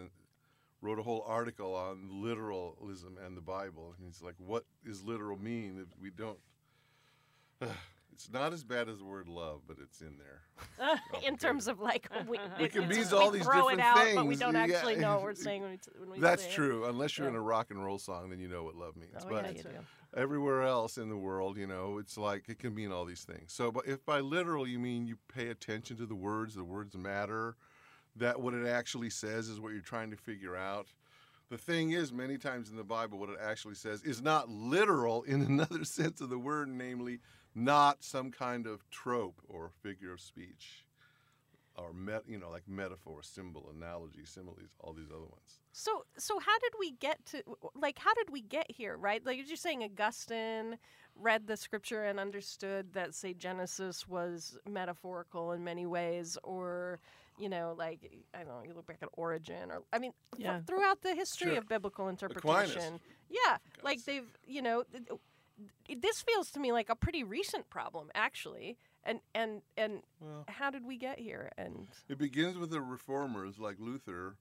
wrote 0.86 0.98
a 1.00 1.02
whole 1.02 1.24
article 1.26 1.74
on 1.74 2.08
literalism 2.22 3.18
and 3.24 3.36
the 3.36 3.40
Bible. 3.40 3.92
And 3.96 4.06
he's 4.06 4.22
like, 4.22 4.34
what 4.38 4.64
does 4.84 5.02
literal 5.02 5.36
mean 5.36 5.78
if 5.80 6.00
we 6.00 6.10
don't? 6.10 6.38
it's 8.12 8.30
not 8.32 8.52
as 8.52 8.62
bad 8.62 8.88
as 8.88 8.98
the 8.98 9.04
word 9.04 9.28
love, 9.28 9.62
but 9.66 9.78
it's 9.82 10.00
in 10.00 10.16
there. 10.16 10.98
In 11.26 11.36
terms 11.36 11.66
of 11.66 11.80
like 11.80 12.08
we, 12.28 12.38
We 12.60 12.68
can 12.68 12.88
mean 12.88 13.04
all 13.12 13.30
these 13.30 13.44
throw 13.44 13.68
it 13.68 13.76
different 13.76 13.80
out, 13.82 14.14
but 14.14 14.26
we 14.26 14.36
don't 14.36 14.54
Yeah. 14.54 14.62
actually 14.62 14.96
know 14.96 15.14
what 15.14 15.22
we're 15.22 15.34
saying 15.48 15.62
when 15.62 15.72
we, 15.72 15.76
t- 15.78 15.90
when 15.98 16.10
we 16.10 16.20
That's 16.20 16.44
say 16.44 16.50
it. 16.50 16.54
true, 16.54 16.84
unless 16.84 17.18
you're 17.18 17.28
in 17.28 17.34
a 17.34 17.40
rock 17.40 17.70
and 17.70 17.84
roll 17.84 17.98
song, 17.98 18.30
then 18.30 18.38
you 18.38 18.48
know 18.48 18.62
what 18.62 18.76
love 18.76 18.96
means. 18.96 19.12
Oh, 19.20 19.26
but 19.28 19.56
yeah, 19.56 19.62
everywhere 20.16 20.62
else 20.62 20.98
in 20.98 21.08
the 21.08 21.16
world, 21.16 21.56
you 21.56 21.66
know, 21.66 21.98
it's 21.98 22.16
like 22.16 22.48
it 22.48 22.58
can 22.60 22.74
mean 22.74 22.92
all 22.92 23.04
these 23.04 23.24
things. 23.24 23.52
So, 23.52 23.72
but 23.72 23.86
if 23.88 24.04
by 24.06 24.20
literal 24.20 24.68
you 24.68 24.78
mean 24.78 25.06
you 25.06 25.16
pay 25.34 25.48
attention 25.48 25.96
to 25.96 26.06
the 26.06 26.14
words, 26.14 26.54
the 26.54 26.64
words 26.64 26.96
matter, 26.96 27.56
that 28.16 28.40
what 28.40 28.54
it 28.54 28.66
actually 28.66 29.10
says 29.10 29.48
is 29.48 29.60
what 29.60 29.72
you're 29.72 29.80
trying 29.80 30.10
to 30.10 30.16
figure 30.16 30.56
out. 30.56 30.88
The 31.48 31.58
thing 31.58 31.92
is, 31.92 32.12
many 32.12 32.38
times 32.38 32.70
in 32.70 32.76
the 32.76 32.84
Bible, 32.84 33.18
what 33.18 33.28
it 33.28 33.38
actually 33.40 33.76
says 33.76 34.02
is 34.02 34.20
not 34.20 34.48
literal 34.48 35.22
in 35.22 35.42
another 35.48 35.84
sense 35.84 36.20
of 36.20 36.28
the 36.28 36.38
word, 36.38 36.68
namely, 36.68 37.20
not 37.54 38.02
some 38.02 38.30
kind 38.30 38.66
of 38.66 38.88
trope 38.90 39.40
or 39.48 39.70
figure 39.82 40.12
of 40.12 40.20
speech, 40.20 40.84
or 41.76 41.92
met, 41.92 42.22
you 42.26 42.38
know, 42.38 42.50
like 42.50 42.66
metaphor, 42.66 43.22
symbol, 43.22 43.70
analogy, 43.74 44.24
similes, 44.24 44.58
all 44.80 44.92
these 44.92 45.10
other 45.10 45.20
ones. 45.20 45.60
So, 45.72 46.04
so 46.18 46.38
how 46.38 46.58
did 46.58 46.72
we 46.80 46.92
get 46.92 47.24
to 47.26 47.42
like 47.74 47.98
how 47.98 48.14
did 48.14 48.30
we 48.30 48.40
get 48.40 48.66
here, 48.70 48.96
right? 48.96 49.24
Like 49.24 49.36
you're 49.36 49.46
just 49.46 49.62
saying 49.62 49.82
Augustine 49.84 50.78
read 51.14 51.46
the 51.46 51.56
scripture 51.56 52.04
and 52.04 52.18
understood 52.18 52.92
that 52.94 53.14
say 53.14 53.34
Genesis 53.34 54.08
was 54.08 54.58
metaphorical 54.68 55.52
in 55.52 55.64
many 55.64 55.86
ways 55.86 56.36
or 56.42 56.98
you 57.38 57.48
know, 57.48 57.74
like 57.76 58.00
I 58.34 58.38
don't 58.38 58.48
know, 58.48 58.62
you 58.66 58.74
look 58.74 58.86
back 58.86 58.98
at 59.02 59.08
Origen 59.14 59.70
or 59.70 59.82
I 59.92 59.98
mean 59.98 60.12
th- 60.34 60.44
Yeah. 60.44 60.60
throughout 60.66 61.02
the 61.02 61.14
history 61.14 61.50
Sure. 61.50 61.58
of 61.58 61.68
biblical 61.68 62.08
Aquinas. 62.08 62.22
interpretation. 62.22 63.00
Yeah, 63.28 63.58
like 63.82 63.98
Guys. 63.98 64.04
they've, 64.04 64.36
you 64.46 64.62
know, 64.62 64.84
th- 64.84 65.04
th- 65.86 66.00
this 66.00 66.22
feels 66.22 66.50
to 66.52 66.60
me 66.60 66.72
like 66.72 66.88
a 66.88 66.94
pretty 66.96 67.22
recent 67.24 67.68
problem 67.70 68.10
actually. 68.14 68.76
And 69.04 69.20
and 69.34 69.62
and 69.76 70.02
Well, 70.20 70.44
how 70.48 70.70
did 70.70 70.84
we 70.84 70.96
get 70.96 71.18
here? 71.18 71.50
And 71.56 71.86
It 72.08 72.18
begins 72.18 72.56
with 72.58 72.70
the 72.70 72.80
reformers 72.80 73.58
like 73.58 73.76
Luther 73.78 74.36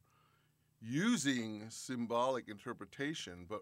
using 0.82 1.70
symbolic 1.70 2.48
interpretation, 2.48 3.46
but 3.48 3.62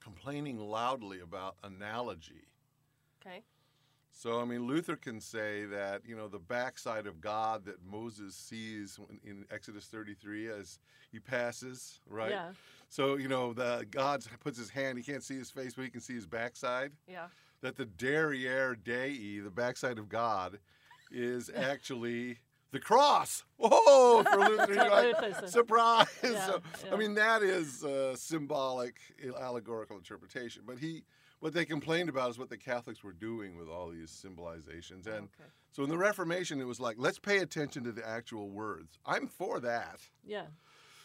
complaining 0.00 0.58
loudly 0.58 1.20
about 1.20 1.56
analogy. 1.62 2.48
okay. 3.20 3.42
So, 4.12 4.40
I 4.40 4.44
mean, 4.44 4.66
Luther 4.66 4.96
can 4.96 5.20
say 5.20 5.64
that, 5.66 6.02
you 6.04 6.16
know, 6.16 6.28
the 6.28 6.38
backside 6.38 7.06
of 7.06 7.20
God 7.20 7.64
that 7.64 7.76
Moses 7.84 8.34
sees 8.34 8.98
in 9.24 9.44
Exodus 9.50 9.86
33 9.86 10.48
as 10.48 10.78
he 11.10 11.18
passes, 11.18 12.00
right? 12.08 12.30
Yeah. 12.30 12.50
So, 12.88 13.16
you 13.16 13.28
know, 13.28 13.52
the 13.52 13.86
God 13.90 14.24
puts 14.40 14.58
his 14.58 14.68
hand, 14.68 14.98
he 14.98 15.04
can't 15.04 15.22
see 15.22 15.38
his 15.38 15.50
face, 15.50 15.74
but 15.74 15.84
he 15.84 15.90
can 15.90 16.00
see 16.00 16.14
his 16.14 16.26
backside. 16.26 16.92
Yeah. 17.06 17.26
That 17.62 17.76
the 17.76 17.84
derriere 17.84 18.74
Dei, 18.74 19.38
the 19.38 19.50
backside 19.50 19.98
of 19.98 20.08
God, 20.08 20.58
is 21.10 21.50
actually 21.56 22.38
the 22.70 22.80
cross. 22.80 23.44
Whoa! 23.56 24.22
For 24.22 24.38
Luther, 24.38 24.74
like, 24.90 25.48
surprise. 25.48 26.06
Yeah, 26.22 26.46
so, 26.46 26.62
yeah. 26.86 26.94
I 26.94 26.96
mean, 26.96 27.14
that 27.14 27.42
is 27.42 27.84
uh, 27.84 28.16
symbolic, 28.16 28.96
allegorical 29.38 29.96
interpretation. 29.96 30.62
But 30.66 30.78
he, 30.78 31.04
what 31.40 31.52
they 31.52 31.64
complained 31.64 32.08
about 32.08 32.30
is 32.30 32.38
what 32.38 32.50
the 32.50 32.56
Catholics 32.56 33.02
were 33.02 33.12
doing 33.12 33.56
with 33.56 33.68
all 33.68 33.90
these 33.90 34.10
symbolizations. 34.10 35.06
And 35.06 35.28
okay. 35.28 35.50
so 35.72 35.82
in 35.82 35.88
the 35.88 35.98
Reformation, 35.98 36.60
it 36.60 36.66
was 36.66 36.80
like, 36.80 36.96
let's 36.98 37.18
pay 37.18 37.38
attention 37.38 37.84
to 37.84 37.92
the 37.92 38.06
actual 38.06 38.50
words. 38.50 38.98
I'm 39.04 39.26
for 39.26 39.60
that. 39.60 40.00
Yeah. 40.24 40.46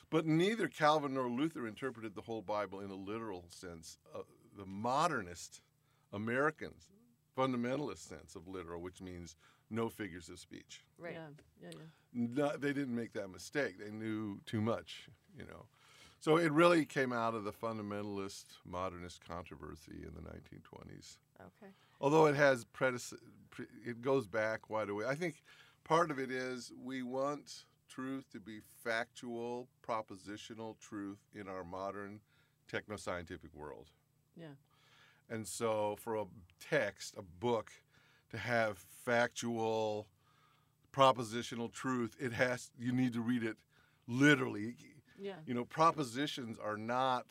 But 0.09 0.25
neither 0.25 0.67
Calvin 0.67 1.15
nor 1.15 1.29
Luther 1.29 1.67
interpreted 1.67 2.15
the 2.15 2.21
whole 2.21 2.41
Bible 2.41 2.81
in 2.81 2.91
a 2.91 2.95
literal 2.95 3.45
sense. 3.49 3.97
Uh, 4.13 4.19
the 4.57 4.65
modernist 4.65 5.61
Americans, 6.13 6.89
fundamentalist 7.37 8.07
sense 8.07 8.35
of 8.35 8.47
literal, 8.47 8.81
which 8.81 9.01
means 9.01 9.35
no 9.69 9.89
figures 9.89 10.29
of 10.29 10.39
speech. 10.39 10.83
Right. 10.97 11.13
Yeah. 11.13 11.27
Yeah. 11.61 11.69
Yeah. 11.73 12.27
No, 12.35 12.57
they 12.57 12.73
didn't 12.73 12.95
make 12.95 13.13
that 13.13 13.29
mistake. 13.29 13.77
They 13.79 13.91
knew 13.91 14.39
too 14.45 14.61
much, 14.61 15.09
you 15.37 15.45
know. 15.45 15.65
So 16.19 16.37
it 16.37 16.51
really 16.51 16.85
came 16.85 17.13
out 17.13 17.35
of 17.35 17.43
the 17.43 17.51
fundamentalist 17.51 18.45
modernist 18.65 19.21
controversy 19.27 20.03
in 20.03 20.11
the 20.15 20.21
1920s. 20.21 21.17
Okay. 21.39 21.71
Although 22.01 22.25
it 22.25 22.35
has 22.35 22.65
predece- 22.65 23.19
pre- 23.51 23.67
it 23.85 24.01
goes 24.01 24.25
back 24.27 24.63
quite 24.63 24.89
a 24.89 24.95
way. 24.95 25.05
I 25.05 25.15
think 25.15 25.43
part 25.83 26.09
of 26.09 26.17
it 26.19 26.31
is 26.31 26.71
we 26.83 27.03
want 27.03 27.65
truth 27.87 28.25
to 28.31 28.39
be 28.39 28.59
factual, 28.83 29.67
propositional 29.87 30.79
truth 30.79 31.19
in 31.33 31.47
our 31.47 31.63
modern 31.63 32.21
technoscientific 32.71 33.53
world. 33.53 33.91
Yeah. 34.35 34.55
And 35.29 35.47
so 35.47 35.95
for 35.99 36.15
a 36.15 36.25
text, 36.59 37.15
a 37.17 37.21
book, 37.21 37.71
to 38.35 38.41
have 38.41 38.77
factual, 39.05 40.07
propositional 40.93 41.71
truth. 41.71 42.15
It 42.19 42.33
has 42.33 42.71
you 42.77 42.91
need 42.91 43.13
to 43.13 43.21
read 43.21 43.43
it 43.43 43.57
literally. 44.07 44.75
Yeah. 45.19 45.35
You 45.45 45.53
know, 45.53 45.65
propositions 45.65 46.57
are 46.63 46.77
not 46.77 47.27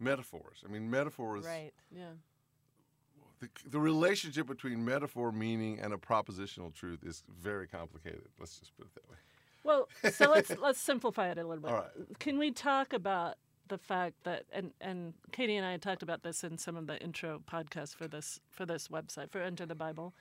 metaphors. 0.00 0.64
I 0.64 0.70
mean, 0.70 0.90
metaphors. 0.90 1.44
Right. 1.44 1.72
Yeah. 1.94 2.10
The, 3.38 3.48
the 3.70 3.80
relationship 3.80 4.46
between 4.46 4.84
metaphor 4.84 5.32
meaning 5.32 5.80
and 5.80 5.92
a 5.92 5.96
propositional 5.96 6.72
truth 6.72 7.00
is 7.04 7.24
very 7.40 7.66
complicated. 7.66 8.28
Let's 8.38 8.58
just 8.58 8.76
put 8.76 8.86
it 8.86 8.94
that 8.94 9.10
way. 9.10 9.16
Well, 9.64 9.88
so 10.12 10.30
let's 10.30 10.52
let's 10.60 10.80
simplify 10.80 11.30
it 11.30 11.38
a 11.38 11.46
little 11.46 11.62
bit. 11.62 11.70
All 11.70 11.76
right. 11.78 12.18
Can 12.18 12.38
we 12.38 12.50
talk 12.50 12.92
about 12.92 13.36
the 13.68 13.78
fact 13.78 14.16
that 14.24 14.44
and 14.52 14.72
and 14.80 15.14
Katie 15.32 15.56
and 15.56 15.66
I 15.66 15.76
talked 15.78 16.02
about 16.02 16.22
this 16.22 16.44
in 16.44 16.58
some 16.58 16.76
of 16.76 16.86
the 16.86 17.02
intro 17.02 17.40
podcasts 17.50 17.94
for 17.94 18.06
this 18.06 18.38
for 18.50 18.66
this 18.66 18.88
website 18.88 19.30
for 19.30 19.40
Enter 19.40 19.64
the 19.64 19.74
Bible. 19.74 20.12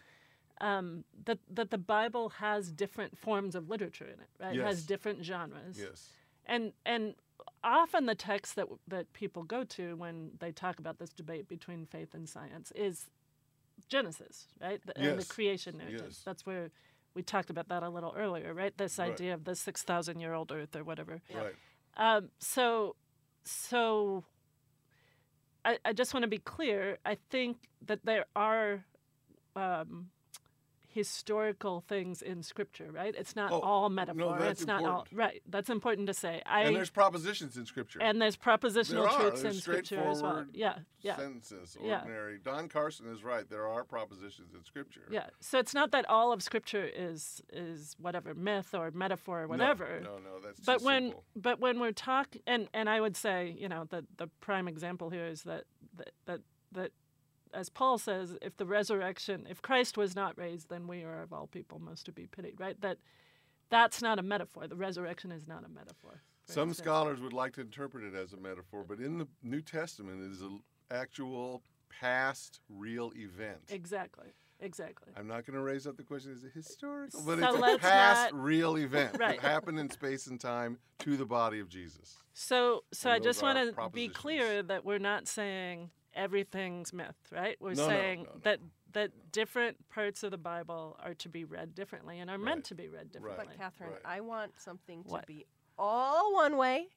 Um, 0.62 1.04
that 1.26 1.40
that 1.50 1.72
the 1.72 1.78
Bible 1.80 2.30
has 2.30 2.72
different 2.72 3.18
forms 3.18 3.56
of 3.56 3.68
literature 3.68 4.06
in 4.06 4.20
it, 4.22 4.30
right? 4.40 4.56
It 4.56 4.64
has 4.64 4.86
different 4.86 5.26
genres. 5.26 5.78
Yes. 5.80 6.10
And 6.46 6.72
and 6.86 7.16
often 7.64 8.06
the 8.06 8.14
text 8.16 8.56
that 8.58 8.68
that 8.88 9.12
people 9.14 9.44
go 9.44 9.64
to 9.64 9.96
when 9.96 10.32
they 10.40 10.52
talk 10.52 10.78
about 10.80 11.00
this 11.00 11.10
debate 11.12 11.48
between 11.48 11.86
faith 11.88 12.14
and 12.14 12.30
science 12.30 12.72
is 12.76 13.10
Genesis, 13.90 14.48
right? 14.62 14.80
The, 14.86 14.96
And 14.98 15.06
Yes. 15.18 15.28
the 15.28 15.34
creation 15.34 15.78
narrative. 15.80 16.02
Yes. 16.10 16.22
That's 16.24 16.46
where 16.46 16.70
we 17.16 17.24
talked 17.24 17.50
about 17.50 17.68
that 17.70 17.82
a 17.84 17.90
little 17.90 18.14
earlier, 18.16 18.54
right? 18.54 18.78
This 18.78 19.00
Right. 19.00 19.12
idea 19.12 19.34
of 19.34 19.44
the 19.46 19.56
six 19.56 19.82
thousand 19.84 20.20
year 20.20 20.34
old 20.34 20.52
Earth 20.52 20.76
or 20.76 20.84
whatever. 20.84 21.22
Right. 21.34 21.56
Um, 21.98 22.30
so, 22.40 22.96
so 23.44 24.24
I, 25.66 25.80
I 25.84 25.94
just 25.94 26.14
want 26.14 26.24
to 26.24 26.28
be 26.30 26.38
clear. 26.38 27.00
I 27.06 27.16
think 27.30 27.58
that 27.86 28.06
there 28.06 28.26
are 28.36 28.86
um, 29.56 30.10
historical 30.94 31.82
things 31.88 32.22
in 32.22 32.44
Scripture, 32.44 32.90
right? 32.92 33.16
It's 33.18 33.36
not 33.36 33.52
Oh, 33.52 33.60
all 33.60 33.90
no, 33.90 33.96
metaphor. 33.96 34.38
that's 34.40 34.62
it's 34.62 34.68
not 34.68 34.84
all 34.84 34.90
important. 34.90 35.18
right. 35.20 35.42
That's 35.48 35.70
important 35.70 36.08
to 36.08 36.14
say. 36.14 36.42
I 36.46 36.62
and 36.64 36.76
there's 36.76 36.90
propositions 36.90 37.58
in 37.58 37.66
Scripture. 37.66 38.00
and 38.02 38.22
there's 38.22 38.38
propositional 38.38 38.90
there 39.04 39.08
are. 39.10 39.20
truths 39.22 39.42
There's 39.42 39.56
in 39.56 39.62
Scripture 39.62 40.00
as 40.02 40.22
well. 40.22 40.46
Yeah, 40.54 40.80
yeah. 41.02 41.16
sentences, 41.18 41.78
Yeah. 41.82 42.00
ordinary. 42.00 42.40
Don 42.44 42.68
Carson 42.70 43.08
is 43.12 43.24
right. 43.24 43.50
There 43.50 43.68
are 43.68 43.84
propositions 43.84 44.54
in 44.54 44.64
Scripture. 44.64 45.08
Yeah, 45.10 45.28
so 45.40 45.60
it's 45.60 45.74
not 45.74 45.92
that 45.92 46.08
all 46.10 46.32
of 46.34 46.44
Scripture 46.44 46.86
is 46.94 47.42
is 47.52 47.96
whatever 48.00 48.34
myth 48.34 48.74
or 48.74 48.92
metaphor 48.92 49.44
or 49.44 49.48
whatever. 49.48 50.00
No, 50.04 50.18
no, 50.18 50.40
that's 50.44 50.60
but 50.62 50.82
when 50.82 51.04
simple. 51.10 51.24
but 51.36 51.60
when 51.60 51.80
we're 51.80 51.92
talking 51.92 52.42
and 52.46 52.68
and 52.74 52.90
i 52.90 53.00
would 53.00 53.16
say 53.16 53.56
you 53.58 53.68
know 53.70 53.86
the 53.90 54.06
the 54.18 54.28
prime 54.42 54.68
example 54.68 55.10
here 55.10 55.26
is 55.26 55.44
that 55.44 55.64
that 55.96 56.12
that, 56.26 56.42
that 56.74 56.92
as 57.54 57.70
paul 57.70 57.98
says 57.98 58.36
if 58.42 58.56
the 58.58 58.66
resurrection 58.66 59.46
if 59.50 59.62
christ 59.62 59.98
was 59.98 60.16
not 60.16 60.38
raised 60.38 60.70
then 60.70 60.88
we 60.88 61.04
are 61.04 61.22
of 61.22 61.32
all 61.34 61.48
people 61.48 61.80
most 61.80 62.06
to 62.06 62.12
be 62.12 62.26
pitied 62.28 62.60
right 62.60 62.80
that 62.82 62.98
that's 63.70 64.02
not 64.02 64.20
a 64.20 64.22
metaphor 64.22 64.68
the 64.68 64.76
resurrection 64.76 65.32
is 65.32 65.48
not 65.48 65.64
a 65.66 65.70
metaphor 65.70 66.22
Some 66.46 66.70
instance. 66.70 66.78
scholars 66.86 67.20
would 67.22 67.34
like 67.34 67.54
to 67.54 67.62
interpret 67.62 68.04
it 68.04 68.16
as 68.16 68.34
a 68.34 68.38
metaphor, 68.38 68.84
but 68.88 69.00
in 69.00 69.18
the 69.18 69.28
New 69.44 69.62
Testament, 69.62 70.22
it 70.22 70.32
is 70.32 70.42
an 70.42 70.62
actual 70.90 71.62
past 71.90 72.60
real 72.70 73.12
event. 73.16 73.60
exactly 73.70 74.28
exactly 74.60 75.12
I'm 75.18 75.28
not 75.28 75.46
going 75.46 75.56
to 75.58 75.64
raise 75.64 75.88
up 75.88 75.96
the 75.98 76.04
question 76.04 76.32
is 76.34 76.44
it 76.44 76.52
historical, 76.54 77.22
but 77.26 77.40
So 77.40 77.64
it's 77.66 77.76
a 77.76 77.78
past 77.80 78.32
not- 78.34 78.42
real 78.44 78.78
event 78.78 79.18
Right. 79.20 79.40
that 79.42 79.48
happened 79.48 79.80
in 79.80 79.90
space 79.90 80.28
and 80.28 80.40
time 80.40 80.78
to 81.00 81.16
the 81.18 81.26
body 81.26 81.60
of 81.60 81.68
Jesus. 81.70 82.18
so 82.34 82.84
so 82.92 83.10
And 83.10 83.16
i 83.22 83.24
just 83.24 83.42
want 83.42 83.58
to 83.58 83.90
be 83.90 84.08
clear 84.10 84.62
that 84.64 84.84
we're 84.86 85.00
not 85.00 85.28
saying 85.28 85.90
everything's 86.14 86.94
myth 86.94 87.16
right 87.32 87.58
we're 87.60 87.74
No, 87.74 87.84
no, 87.84 87.88
saying 87.90 88.24
no, 88.24 88.30
no. 88.34 88.40
that 88.44 88.60
that 88.94 89.12
different 89.32 89.78
parts 89.90 90.24
of 90.24 90.32
the 90.32 90.38
bible 90.38 90.98
are 91.02 91.14
to 91.16 91.30
be 91.30 91.46
read 91.46 91.74
differently 91.76 92.20
and 92.20 92.30
are 92.30 92.38
Right. 92.38 92.44
meant 92.46 92.66
to 92.66 92.76
be 92.76 92.88
read 92.88 93.12
differently 93.12 93.46
But 93.48 93.58
Kathryn, 93.58 93.92
Right. 93.92 94.02
I 94.06 94.22
want 94.22 94.60
something 94.60 95.04
to 95.06 95.10
What? 95.10 95.26
be 95.28 95.46
all 95.78 96.34
one 96.34 96.58
way 96.58 96.88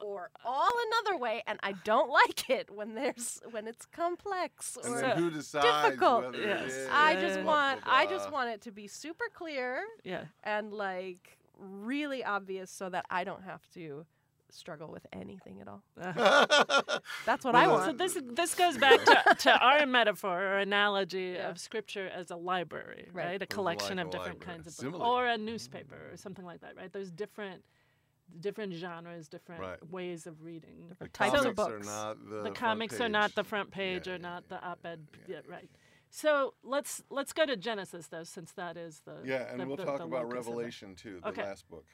or 0.00 0.30
all 0.46 0.70
another 0.88 1.18
way, 1.18 1.42
and 1.46 1.60
I 1.62 1.72
don't 1.72 2.08
like 2.10 2.48
it 2.48 2.70
when 2.70 2.94
there's 2.94 3.40
when 3.50 3.66
it's 3.66 3.84
complex 3.86 4.78
And 4.82 4.94
or 4.94 5.00
then 5.00 5.16
who 5.18 5.30
decides 5.30 5.66
difficult. 5.88 6.24
whether 6.24 6.38
Yes. 6.38 6.62
it 6.62 6.66
is? 6.68 6.88
I 6.90 7.14
just 7.14 7.24
yeah, 7.34 7.36
yeah. 7.40 7.44
want 7.44 7.80
I 7.84 8.06
just 8.06 8.30
want 8.32 8.48
it 8.50 8.62
to 8.62 8.70
be 8.72 8.86
super 8.86 9.26
clear 9.34 9.82
yeah 10.04 10.24
and 10.42 10.72
like 10.72 11.36
really 11.58 12.24
obvious 12.24 12.70
so 12.70 12.88
that 12.88 13.04
I 13.10 13.24
don't 13.24 13.42
have 13.44 13.68
to 13.74 14.06
struggle 14.54 14.88
with 14.90 15.06
anything 15.12 15.60
at 15.60 15.68
all. 15.68 15.82
That's 17.26 17.44
what 17.44 17.54
I 17.54 17.66
want. 17.66 17.84
So 17.86 17.92
this 17.92 18.18
this 18.32 18.54
goes 18.54 18.78
back 18.78 19.04
to, 19.04 19.34
to 19.40 19.58
our 19.60 19.86
metaphor 19.86 20.40
or 20.42 20.58
analogy 20.58 21.34
Yeah. 21.36 21.48
of 21.50 21.58
scripture 21.58 22.08
as 22.14 22.30
a 22.30 22.36
library, 22.36 23.08
Right. 23.12 23.26
right? 23.26 23.42
A 23.42 23.46
collection 23.46 23.96
like 23.96 24.06
of 24.06 24.08
a 24.08 24.12
different 24.12 24.40
library. 24.40 24.56
kinds 24.56 24.66
of 24.66 24.72
Simile. 24.74 24.98
books, 25.00 25.08
or 25.08 25.26
a 25.26 25.38
newspaper 25.38 25.96
or 26.12 26.16
something 26.16 26.44
like 26.44 26.60
that, 26.60 26.76
right? 26.76 26.92
There's 26.92 27.10
different 27.10 27.62
different 28.40 28.72
genres, 28.72 29.28
different 29.28 29.60
Right. 29.60 29.90
ways 29.90 30.26
of 30.26 30.42
reading. 30.42 30.92
The 30.98 31.08
types 31.08 31.34
of 31.34 31.54
comics 31.56 31.58
are 31.60 31.76
books. 31.76 31.86
not 31.86 32.18
the, 32.24 32.36
the 32.36 32.40
front 32.42 32.54
comics 32.56 33.00
are 33.00 33.08
not 33.08 33.34
the 33.34 33.44
front 33.44 33.70
page 33.70 34.06
Yeah, 34.06 34.14
or 34.14 34.16
yeah, 34.16 34.22
not 34.22 34.44
yeah, 34.50 34.56
the 34.58 34.64
op-ed. 34.66 35.06
yeah, 35.28 35.34
Yeah, 35.36 35.40
right. 35.52 35.68
So 36.10 36.54
let's 36.62 37.02
let's 37.10 37.32
go 37.32 37.44
to 37.44 37.56
Genesis 37.56 38.06
though, 38.06 38.22
since 38.24 38.52
that 38.52 38.76
is 38.76 39.02
the 39.04 39.16
Yeah, 39.24 39.50
and 39.50 39.60
the- 39.60 39.66
we'll 39.66 39.76
the- 39.76 39.84
talk 39.84 39.98
the 39.98 40.04
about 40.04 40.24
locus 40.28 40.38
of 40.46 40.46
it. 40.46 40.50
Revelation 40.50 40.94
too, 40.94 41.20
the 41.20 41.28
Okay. 41.30 41.42
last 41.42 41.68
book. 41.68 41.84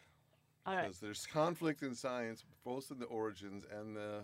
All 0.66 0.74
right. 0.74 0.84
Because 0.84 1.00
there's 1.00 1.26
conflict 1.26 1.82
in 1.82 1.94
science, 1.94 2.44
both 2.64 2.90
in 2.90 2.98
the 2.98 3.06
origins 3.06 3.64
and 3.72 3.96
the 3.96 4.22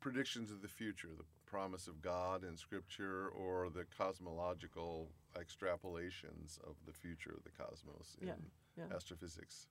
predictions 0.00 0.50
of 0.50 0.60
the 0.62 0.68
future, 0.68 1.08
the 1.16 1.24
promise 1.46 1.86
of 1.86 2.02
God 2.02 2.44
in 2.44 2.56
Scripture, 2.56 3.28
or 3.28 3.70
the 3.70 3.86
cosmological 3.96 5.08
extrapolations 5.36 6.58
of 6.64 6.76
the 6.86 6.92
future 6.92 7.32
of 7.36 7.42
the 7.44 7.50
cosmos 7.50 8.16
in 8.20 8.28
Yeah, 8.28 8.34
yeah. 8.76 8.94
astrophysics. 8.94 9.68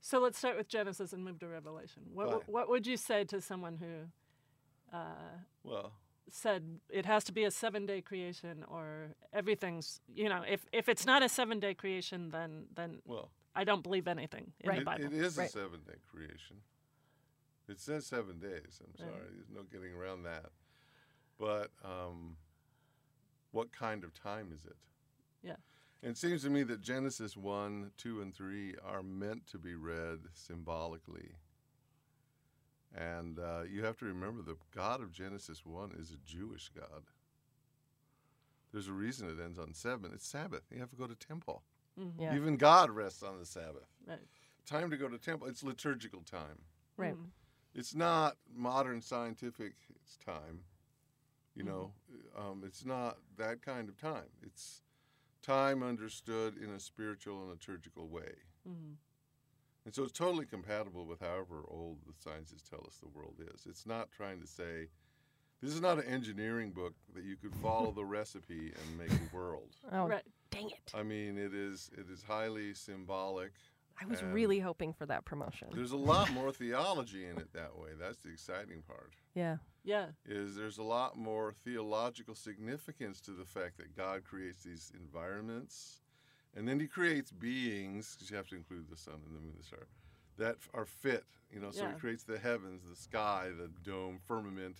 So 0.00 0.18
let's 0.20 0.38
start 0.38 0.56
with 0.56 0.68
Genesis 0.68 1.12
and 1.12 1.24
move 1.24 1.38
to 1.40 1.48
Revelation. 1.48 2.02
What 2.14 2.30
Fine. 2.30 2.40
what 2.46 2.68
would 2.68 2.86
you 2.86 2.96
say 2.96 3.24
to 3.24 3.40
someone 3.40 3.76
who 3.76 4.96
uh, 4.96 5.38
Well, 5.64 5.92
said 6.30 6.80
it 6.88 7.04
has 7.06 7.24
to 7.24 7.32
be 7.32 7.44
a 7.44 7.50
seven 7.50 7.86
day 7.86 8.00
creation 8.00 8.64
or 8.68 9.14
everything's 9.32 10.00
you 10.14 10.28
know 10.28 10.42
if 10.48 10.66
if 10.72 10.88
it's 10.88 11.06
not 11.06 11.22
a 11.22 11.28
seven 11.28 11.58
day 11.58 11.74
creation 11.74 12.30
then 12.30 12.66
then 12.74 12.98
well, 13.04 13.30
I 13.54 13.64
don't 13.64 13.82
believe 13.82 14.06
anything 14.08 14.52
in 14.60 14.68
Right. 14.70 14.84
the 14.84 14.92
it, 14.92 15.00
it 15.06 15.12
is 15.12 15.36
Right. 15.36 15.48
a 15.48 15.52
seven-day 15.52 15.98
creation. 16.10 16.62
It 17.68 17.80
says 17.80 18.06
seven 18.06 18.38
days. 18.38 18.80
I'm 18.82 18.90
Right. 19.04 19.12
sorry, 19.12 19.28
there's 19.34 19.50
no 19.50 19.62
getting 19.64 19.92
around 19.94 20.22
that. 20.22 20.52
But 21.38 21.70
um, 21.84 22.36
what 23.52 23.72
kind 23.72 24.04
of 24.04 24.14
time 24.14 24.52
is 24.52 24.64
it? 24.64 24.76
Yeah. 25.42 25.56
It 26.02 26.16
seems 26.16 26.42
to 26.42 26.50
me 26.50 26.62
that 26.64 26.80
Genesis 26.80 27.36
1, 27.36 27.92
2, 27.96 28.20
and 28.22 28.34
3 28.34 28.76
are 28.84 29.02
meant 29.02 29.46
to 29.48 29.58
be 29.58 29.74
read 29.74 30.20
symbolically. 30.32 31.34
And 32.94 33.38
uh, 33.38 33.62
you 33.68 33.84
have 33.84 33.96
to 33.98 34.06
remember 34.06 34.42
the 34.42 34.56
God 34.74 35.00
of 35.02 35.12
Genesis 35.12 35.64
1 35.66 35.92
is 35.98 36.10
a 36.12 36.16
Jewish 36.24 36.70
God. 36.70 37.04
There's 38.72 38.88
a 38.88 38.92
reason 38.92 39.28
it 39.28 39.42
ends 39.42 39.58
on 39.58 39.74
seven. 39.74 40.12
It's 40.14 40.26
Sabbath. 40.26 40.62
You 40.70 40.78
have 40.80 40.90
to 40.90 40.96
go 40.96 41.06
to 41.06 41.14
temple. 41.14 41.62
Mhm. 41.98 42.20
Yeah. 42.20 42.34
Even 42.36 42.56
God 42.56 42.90
rests 42.90 43.22
on 43.22 43.38
the 43.38 43.46
Sabbath. 43.46 43.88
Right. 44.06 44.18
Time 44.66 44.90
to 44.90 44.96
go 44.96 45.08
to 45.08 45.18
temple. 45.18 45.48
It's 45.48 45.62
liturgical 45.62 46.22
time. 46.22 46.64
Right. 46.96 47.14
Mhm. 47.16 47.30
It's 47.74 47.94
not 47.94 48.36
modern 48.48 49.00
scientific 49.02 49.74
it's 49.96 50.16
time. 50.16 50.64
You 51.54 51.64
Mhm. 51.64 51.66
know, 51.66 51.94
um, 52.36 52.64
it's 52.64 52.84
not 52.84 53.18
that 53.36 53.62
kind 53.62 53.88
of 53.88 53.96
time. 53.96 54.30
It's 54.42 54.82
time 55.42 55.82
understood 55.82 56.56
in 56.56 56.70
a 56.70 56.78
spiritual 56.80 57.40
and 57.40 57.50
liturgical 57.50 58.08
way. 58.08 58.42
Mhm. 58.66 58.96
And 59.84 59.94
so 59.94 60.02
it's 60.04 60.12
totally 60.12 60.44
compatible 60.46 61.06
with 61.06 61.20
however 61.20 61.64
old 61.66 62.04
the 62.04 62.12
sciences 62.12 62.62
tell 62.62 62.84
us 62.86 62.98
the 62.98 63.08
world 63.08 63.40
is. 63.40 63.66
It's 63.66 63.86
not 63.86 64.10
trying 64.12 64.40
to 64.40 64.46
say, 64.46 64.90
this 65.60 65.72
is 65.72 65.80
not 65.80 65.98
an 65.98 66.04
engineering 66.04 66.72
book 66.72 66.94
that 67.14 67.24
you 67.24 67.36
could 67.36 67.54
follow 67.56 67.90
the 67.92 68.04
recipe 68.04 68.72
and 68.74 68.98
make 68.98 69.10
a 69.10 69.34
world. 69.34 69.74
Oh, 69.90 70.06
Right. 70.06 70.26
Dang 70.50 70.70
it. 70.70 70.92
I 70.94 71.02
mean, 71.02 71.38
it 71.38 71.54
is 71.54 71.90
it 71.96 72.06
is 72.10 72.22
highly 72.22 72.74
symbolic. 72.74 73.52
I 74.00 74.06
was 74.06 74.22
really 74.22 74.60
hoping 74.60 74.92
for 74.92 75.06
that 75.06 75.24
promotion. 75.24 75.68
There's 75.72 75.90
a 75.90 75.96
lot 75.96 76.30
more 76.32 76.52
theology 76.52 77.26
in 77.26 77.36
it 77.36 77.52
that 77.52 77.76
way. 77.76 77.90
That's 77.98 78.18
the 78.18 78.28
exciting 78.30 78.82
part. 78.86 79.14
Yeah. 79.34 79.56
Yeah. 79.82 80.06
is 80.24 80.54
there's 80.54 80.78
a 80.78 80.82
lot 80.84 81.16
more 81.16 81.52
theological 81.64 82.34
significance 82.34 83.20
to 83.22 83.32
the 83.32 83.44
fact 83.44 83.76
that 83.78 83.96
God 83.96 84.22
creates 84.22 84.62
these 84.62 84.92
environments, 84.94 86.02
and 86.54 86.68
then 86.68 86.78
He 86.78 86.86
creates 86.86 87.32
beings, 87.32 88.14
because 88.14 88.30
you 88.30 88.36
have 88.36 88.48
to 88.48 88.56
include 88.56 88.88
the 88.88 88.96
sun 88.96 89.14
and 89.26 89.34
the 89.34 89.40
moon, 89.40 89.52
and 89.54 89.58
the 89.58 89.64
star, 89.66 89.86
that 90.36 90.56
are 90.74 90.84
fit. 90.86 91.24
You 91.50 91.60
know, 91.60 91.70
so 91.70 91.82
Yeah. 91.82 91.94
He 91.94 91.98
creates 91.98 92.22
the 92.22 92.38
heavens, 92.38 92.82
the 92.88 92.96
sky, 92.96 93.50
the 93.56 93.68
dome, 93.82 94.20
firmament, 94.28 94.76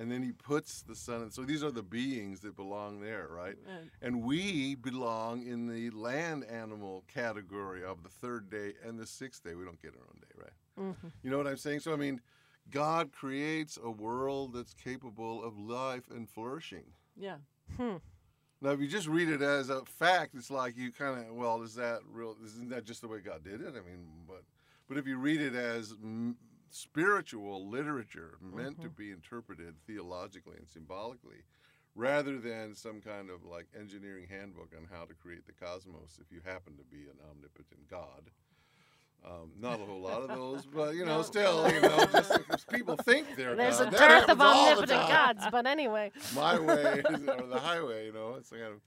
and 0.00 0.10
then 0.10 0.22
He 0.22 0.32
puts 0.32 0.82
the 0.82 0.94
sun. 0.96 1.22
And 1.22 1.32
so 1.32 1.42
these 1.42 1.62
are 1.62 1.70
the 1.70 1.82
beings 1.82 2.40
that 2.40 2.56
belong 2.56 3.00
there, 3.00 3.28
right? 3.30 3.56
Right. 3.66 3.88
And 4.02 4.22
we 4.22 4.74
belong 4.74 5.46
in 5.46 5.66
the 5.66 5.90
land 5.90 6.44
animal 6.44 7.04
category 7.06 7.84
of 7.84 8.02
the 8.02 8.08
third 8.08 8.48
day 8.50 8.72
and 8.84 8.98
the 8.98 9.06
sixth 9.06 9.44
day. 9.44 9.54
We 9.54 9.64
don't 9.64 9.80
get 9.80 9.94
our 9.94 10.02
own 10.02 10.20
day, 10.20 10.34
right? 10.36 10.92
hmm 11.02 11.08
You 11.22 11.30
know 11.30 11.36
what 11.38 11.46
I'm 11.46 11.56
saying? 11.56 11.80
So, 11.80 11.92
I 11.92 11.96
mean, 11.96 12.20
God 12.70 13.12
creates 13.12 13.78
a 13.82 13.90
world 13.90 14.54
that's 14.54 14.74
capable 14.74 15.44
of 15.44 15.58
life 15.58 16.04
and 16.10 16.28
flourishing. 16.28 16.84
Yeah. 17.16 17.36
Hmm. 17.76 17.96
Now, 18.62 18.70
if 18.70 18.80
you 18.80 18.88
just 18.88 19.06
read 19.08 19.28
it 19.28 19.40
as 19.42 19.70
a 19.70 19.84
fact, 19.84 20.34
it's 20.34 20.50
like 20.50 20.76
you 20.76 20.92
kind 20.92 21.18
of, 21.26 21.34
well, 21.34 21.62
is 21.62 21.74
that 21.76 22.00
real? 22.12 22.36
Isn't 22.44 22.68
that 22.70 22.84
just 22.84 23.00
the 23.00 23.08
way 23.08 23.18
God 23.20 23.42
did 23.42 23.60
it? 23.60 23.68
I 23.68 23.80
mean, 23.80 24.06
but 24.28 24.42
but 24.88 24.98
if 24.98 25.06
you 25.06 25.16
read 25.18 25.40
it 25.40 25.54
as 25.54 25.94
m- 26.02 26.36
spiritual 26.70 27.68
literature 27.68 28.38
meant 28.40 28.80
to 28.82 28.88
be 28.88 29.10
interpreted 29.10 29.74
theologically 29.86 30.56
and 30.56 30.68
symbolically, 30.68 31.42
rather 31.94 32.38
than 32.38 32.74
some 32.74 33.00
kind 33.00 33.28
of 33.30 33.44
like 33.44 33.66
engineering 33.78 34.26
handbook 34.30 34.70
on 34.76 34.86
how 34.90 35.04
to 35.04 35.14
create 35.14 35.46
the 35.46 35.52
cosmos, 35.52 36.18
if 36.20 36.30
you 36.32 36.40
happen 36.44 36.76
to 36.76 36.84
be 36.84 37.02
an 37.08 37.18
omnipotent 37.30 37.88
God. 37.90 38.30
Um, 39.22 39.50
not 39.60 39.78
a 39.80 39.84
whole 39.84 40.00
lot 40.00 40.22
of 40.22 40.28
those, 40.28 40.64
but 40.74 40.94
you 40.94 41.04
know, 41.04 41.18
No. 41.18 41.22
still, 41.22 41.70
you 41.70 41.80
know, 41.82 42.06
just 42.06 42.68
people 42.72 42.96
think 42.96 43.26
they're 43.36 43.54
There's 43.54 43.78
God. 43.78 43.88
a 43.88 43.90
dearth 43.90 44.30
of 44.30 44.38
happens 44.38 44.40
all 44.40 44.64
the 44.64 44.70
omnipotent 44.72 45.08
gods, 45.08 45.44
but 45.52 45.66
anyway. 45.66 46.10
my 46.34 46.58
way 46.58 47.02
is- 47.10 47.20
or 47.28 47.46
the 47.46 47.58
highway, 47.60 48.06
you 48.06 48.12
know. 48.14 48.36
It's 48.38 48.48
kind 48.48 48.62
of, 48.62 48.80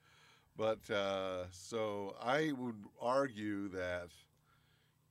but 0.58 0.90
uh, 0.92 1.44
so 1.52 2.16
I 2.24 2.52
would 2.58 2.84
argue 3.00 3.68
that, 3.70 4.10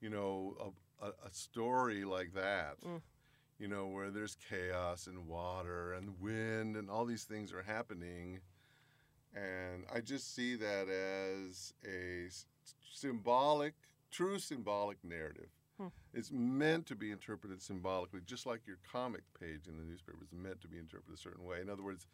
you 0.00 0.10
know, 0.10 0.56
a, 1.02 1.08
a, 1.26 1.32
story 1.32 2.04
like 2.04 2.32
that, 2.34 2.80
Mm. 2.80 3.02
you 3.58 3.68
know, 3.68 3.86
where 3.88 4.10
there's 4.10 4.36
chaos 4.48 5.06
and 5.06 5.26
water 5.26 5.92
and 5.94 6.20
wind 6.20 6.76
and 6.76 6.88
all 6.88 7.04
these 7.04 7.24
things 7.24 7.52
are 7.52 7.62
happening, 7.62 8.40
and 9.34 9.84
I 9.92 10.00
just 10.00 10.34
see 10.34 10.56
that 10.56 10.88
as 10.88 11.74
a 11.84 12.28
symbolic, 12.92 13.74
true 14.10 14.38
symbolic 14.38 15.02
narrative. 15.02 15.48
Hmm. 15.78 15.88
It's 16.12 16.30
meant 16.30 16.86
to 16.86 16.94
be 16.94 17.10
interpreted 17.10 17.62
symbolically, 17.62 18.20
just 18.26 18.46
like 18.46 18.66
your 18.66 18.78
comic 18.90 19.22
page 19.38 19.66
in 19.66 19.78
the 19.78 19.84
newspaper 19.84 20.18
is 20.22 20.32
meant 20.32 20.60
to 20.60 20.68
be 20.68 20.78
interpreted 20.78 21.18
a 21.18 21.20
certain 21.20 21.44
way. 21.44 21.60
In 21.60 21.70
other 21.70 21.82
words, 21.82 22.06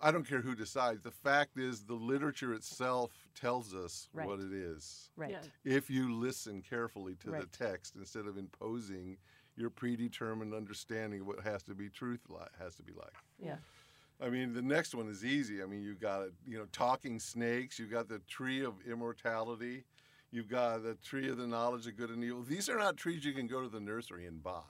I 0.00 0.10
don't 0.10 0.28
care 0.28 0.40
who 0.40 0.54
decides. 0.54 1.02
The 1.02 1.10
fact 1.10 1.56
is, 1.58 1.84
the 1.84 1.94
literature 1.94 2.52
itself 2.52 3.12
tells 3.34 3.74
us 3.74 4.08
Right. 4.12 4.26
what 4.26 4.40
it 4.40 4.52
is. 4.52 5.10
Right. 5.16 5.30
Yeah. 5.30 5.42
If 5.64 5.88
you 5.88 6.12
listen 6.14 6.62
carefully 6.62 7.14
to 7.16 7.30
the 7.30 7.46
text 7.46 7.96
instead 7.96 8.26
of 8.26 8.36
imposing 8.36 9.16
your 9.56 9.70
predetermined 9.70 10.52
understanding 10.52 11.20
of 11.20 11.26
what 11.28 11.40
has 11.40 11.62
to 11.64 11.74
be 11.74 11.88
truth 11.88 12.20
li- 12.28 12.38
has 12.58 12.74
to 12.76 12.82
be 12.82 12.92
like. 12.92 13.14
Yeah. 13.38 13.56
I 14.20 14.28
mean, 14.28 14.52
the 14.52 14.62
next 14.62 14.94
one 14.94 15.08
is 15.08 15.24
easy. 15.24 15.62
I 15.62 15.66
mean, 15.66 15.82
you 15.82 15.94
got 15.94 16.28
you 16.46 16.58
know 16.58 16.66
talking 16.72 17.18
snakes. 17.20 17.78
You 17.78 17.86
got 17.86 18.08
the 18.08 18.18
tree 18.20 18.64
of 18.64 18.74
immortality. 18.86 19.84
You've 20.32 20.48
got 20.48 20.82
the 20.82 20.94
tree 20.96 21.28
of 21.28 21.36
the 21.36 21.46
knowledge 21.46 21.86
of 21.86 21.96
good 21.96 22.10
and 22.10 22.22
evil. 22.24 22.42
These 22.42 22.68
are 22.68 22.76
not 22.78 22.96
trees 22.96 23.24
you 23.24 23.32
can 23.32 23.46
go 23.46 23.62
to 23.62 23.68
the 23.68 23.80
nursery 23.80 24.26
and 24.26 24.42
buy. 24.42 24.62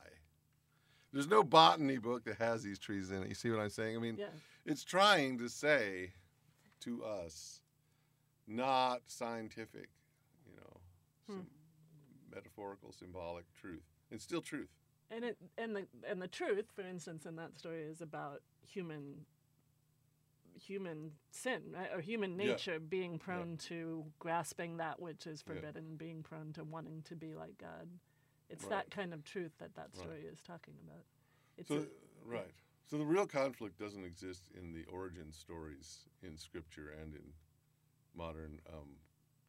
There's 1.12 1.28
no 1.28 1.42
botany 1.42 1.96
book 1.98 2.24
that 2.24 2.36
has 2.36 2.62
these 2.62 2.78
trees 2.78 3.10
in 3.10 3.22
it. 3.22 3.28
You 3.28 3.34
see 3.34 3.50
what 3.50 3.60
I'm 3.60 3.70
saying? 3.70 3.96
I 3.96 4.00
mean, 4.00 4.16
Yeah. 4.18 4.26
It's 4.64 4.84
trying 4.84 5.38
to 5.38 5.48
say 5.48 6.12
to 6.80 7.04
us, 7.04 7.60
not 8.46 9.02
scientific, 9.06 9.88
you 10.46 10.56
know, 10.56 10.80
Hmm. 11.26 11.40
metaphorical, 12.34 12.92
symbolic 12.92 13.52
truth. 13.54 13.84
It's 14.10 14.24
still 14.24 14.42
truth. 14.42 14.68
And 15.10 15.24
it 15.24 15.38
and 15.58 15.76
the 15.76 15.86
and 16.06 16.20
the 16.20 16.28
truth, 16.28 16.66
for 16.74 16.82
instance, 16.82 17.26
in 17.26 17.36
that 17.36 17.56
story 17.56 17.82
is 17.82 18.00
about 18.00 18.42
human 18.66 19.26
human 20.54 21.12
sin 21.30 21.62
right? 21.72 21.90
or 21.92 22.00
human 22.00 22.38
Yeah. 22.38 22.52
nature 22.52 22.78
being 22.78 23.18
prone 23.18 23.56
to 23.58 24.10
grasping 24.18 24.76
that 24.78 25.00
which 25.00 25.26
is 25.26 25.42
Yeah. 25.46 25.54
forbidden, 25.54 25.96
being 25.96 26.22
prone 26.22 26.52
to 26.54 26.64
wanting 26.64 27.02
to 27.04 27.16
be 27.16 27.34
like 27.34 27.58
God. 27.58 27.88
It's 28.48 28.62
Right. 28.64 28.70
that 28.70 28.90
kind 28.90 29.12
of 29.12 29.24
truth 29.24 29.56
that 29.58 29.74
that 29.74 29.88
Right. 29.88 29.96
story 29.96 30.26
is 30.26 30.40
talking 30.42 30.78
about. 30.80 31.04
It's 31.56 31.68
So, 31.68 31.78
a- 31.82 32.24
right. 32.24 32.54
So 32.86 32.98
the 32.98 33.04
real 33.04 33.26
conflict 33.26 33.78
doesn't 33.78 34.04
exist 34.04 34.48
in 34.58 34.72
the 34.72 34.84
origin 34.92 35.32
stories 35.32 36.00
in 36.22 36.36
Scripture 36.36 36.92
and 37.00 37.14
in 37.14 37.22
modern 38.14 38.60
um, 38.72 38.90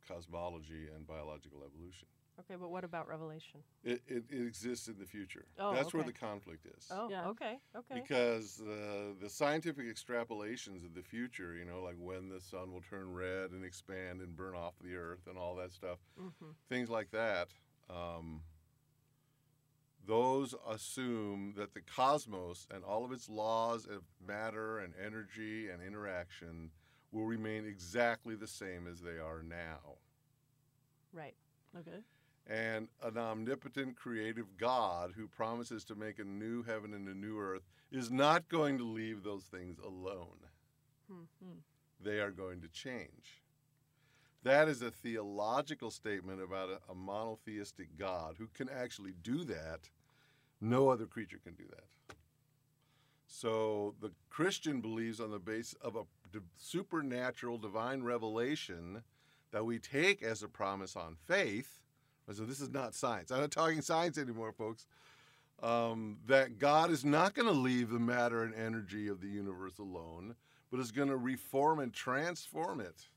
cosmology 0.08 0.88
and 0.96 1.06
biological 1.06 1.60
evolution. 1.60 2.08
Okay, 2.40 2.56
but 2.60 2.70
what 2.70 2.84
about 2.84 3.08
Revelation? 3.08 3.62
It, 3.84 4.02
it, 4.08 4.24
it 4.30 4.46
exists 4.46 4.88
in 4.88 4.96
the 5.00 5.06
future. 5.06 5.46
Oh, 5.58 5.74
That's 5.74 5.94
where 5.94 6.04
the 6.04 6.12
conflict 6.12 6.66
is. 6.66 6.88
Oh, 6.92 7.08
Yeah. 7.10 7.28
okay, 7.28 7.60
okay. 7.76 8.02
Because 8.02 8.60
uh, 8.62 9.14
the 9.22 9.30
scientific 9.30 9.86
extrapolations 9.86 10.84
of 10.84 10.94
the 10.94 11.02
future, 11.02 11.54
you 11.56 11.64
know, 11.64 11.82
like 11.82 11.96
when 11.98 12.28
the 12.28 12.42
sun 12.42 12.74
will 12.74 12.82
turn 12.90 13.14
red 13.14 13.52
and 13.52 13.64
expand 13.64 14.20
and 14.20 14.36
burn 14.36 14.54
off 14.54 14.74
the 14.84 14.96
earth 14.96 15.28
and 15.28 15.38
all 15.38 15.56
that 15.56 15.72
stuff, 15.72 16.00
hmm 16.18 16.52
things 16.68 16.90
like 16.90 17.12
that, 17.12 17.48
um, 17.90 18.42
those 20.06 20.56
assume 20.70 21.54
that 21.58 21.74
the 21.74 21.82
cosmos 21.82 22.68
and 22.74 22.84
all 22.84 23.04
of 23.06 23.12
its 23.12 23.30
laws 23.30 23.86
of 23.86 24.04
matter 24.26 24.80
and 24.80 24.94
energy 25.04 25.70
and 25.70 25.82
interaction 25.82 26.72
will 27.12 27.26
remain 27.26 27.66
exactly 27.66 28.36
the 28.36 28.48
same 28.48 28.88
as 28.88 29.02
they 29.02 29.18
are 29.18 29.42
now. 29.42 29.98
Right. 31.14 31.36
okay. 31.78 32.00
And 32.48 32.90
an 33.02 33.18
omnipotent 33.18 33.96
creative 33.96 34.58
God 34.58 35.14
who 35.16 35.28
promises 35.28 35.84
to 35.86 35.96
make 35.96 36.20
a 36.20 36.24
new 36.24 36.62
heaven 36.62 36.94
and 36.94 37.08
a 37.08 37.14
new 37.14 37.40
earth 37.40 37.64
is 37.92 38.12
not 38.12 38.50
going 38.50 38.78
to 38.78 38.84
leave 38.84 39.24
those 39.24 39.46
things 39.46 39.80
alone. 39.80 40.38
Hmm. 41.10 41.24
Hmm. 41.44 41.58
They 42.04 42.20
are 42.20 42.32
going 42.32 42.62
to 42.62 42.68
change. 42.68 43.42
That 44.46 44.68
is 44.68 44.84
a 44.84 44.92
theological 44.92 45.90
statement 45.90 46.40
about 46.40 46.70
a, 46.70 46.92
a 46.92 46.94
monotheistic 46.94 47.98
God 47.98 48.36
who 48.38 48.46
can 48.54 48.70
actually 48.70 49.14
do 49.24 49.44
that. 49.46 49.90
No 50.62 50.90
other 50.90 51.08
creature 51.08 51.40
can 51.44 51.56
do 51.56 51.64
that. 51.68 52.16
So 53.26 53.96
the 54.00 54.12
Christian 54.30 54.82
believes 54.82 55.20
on 55.20 55.32
the 55.32 55.40
basis 55.40 55.74
of 55.82 55.96
a 55.96 56.04
supernatural 56.58 57.58
divine 57.58 58.04
revelation 58.04 59.02
that 59.52 59.66
we 59.66 59.80
take 59.80 60.22
as 60.22 60.44
a 60.44 60.48
promise 60.48 60.96
on 60.96 61.16
faith. 61.26 61.82
So 62.32 62.44
this 62.44 62.62
is 62.62 62.70
not 62.70 62.94
science. 62.94 63.32
I'm 63.32 63.42
not 63.42 63.50
talking 63.50 63.82
science 63.82 64.20
anymore, 64.20 64.52
folks. 64.52 64.86
Um, 65.64 66.18
that 66.28 66.60
God 66.60 66.92
is 66.92 67.04
not 67.04 67.34
going 67.34 67.48
to 67.48 67.52
leave 67.52 67.90
the 67.90 67.98
matter 67.98 68.44
and 68.44 68.54
energy 68.54 69.08
of 69.08 69.22
the 69.22 69.28
universe 69.28 69.80
alone, 69.80 70.36
but 70.70 70.80
is 70.80 70.92
going 70.92 71.10
to 71.10 71.18
reform 71.18 71.80
and 71.80 71.92
transform 71.92 72.80
it. 72.80 73.08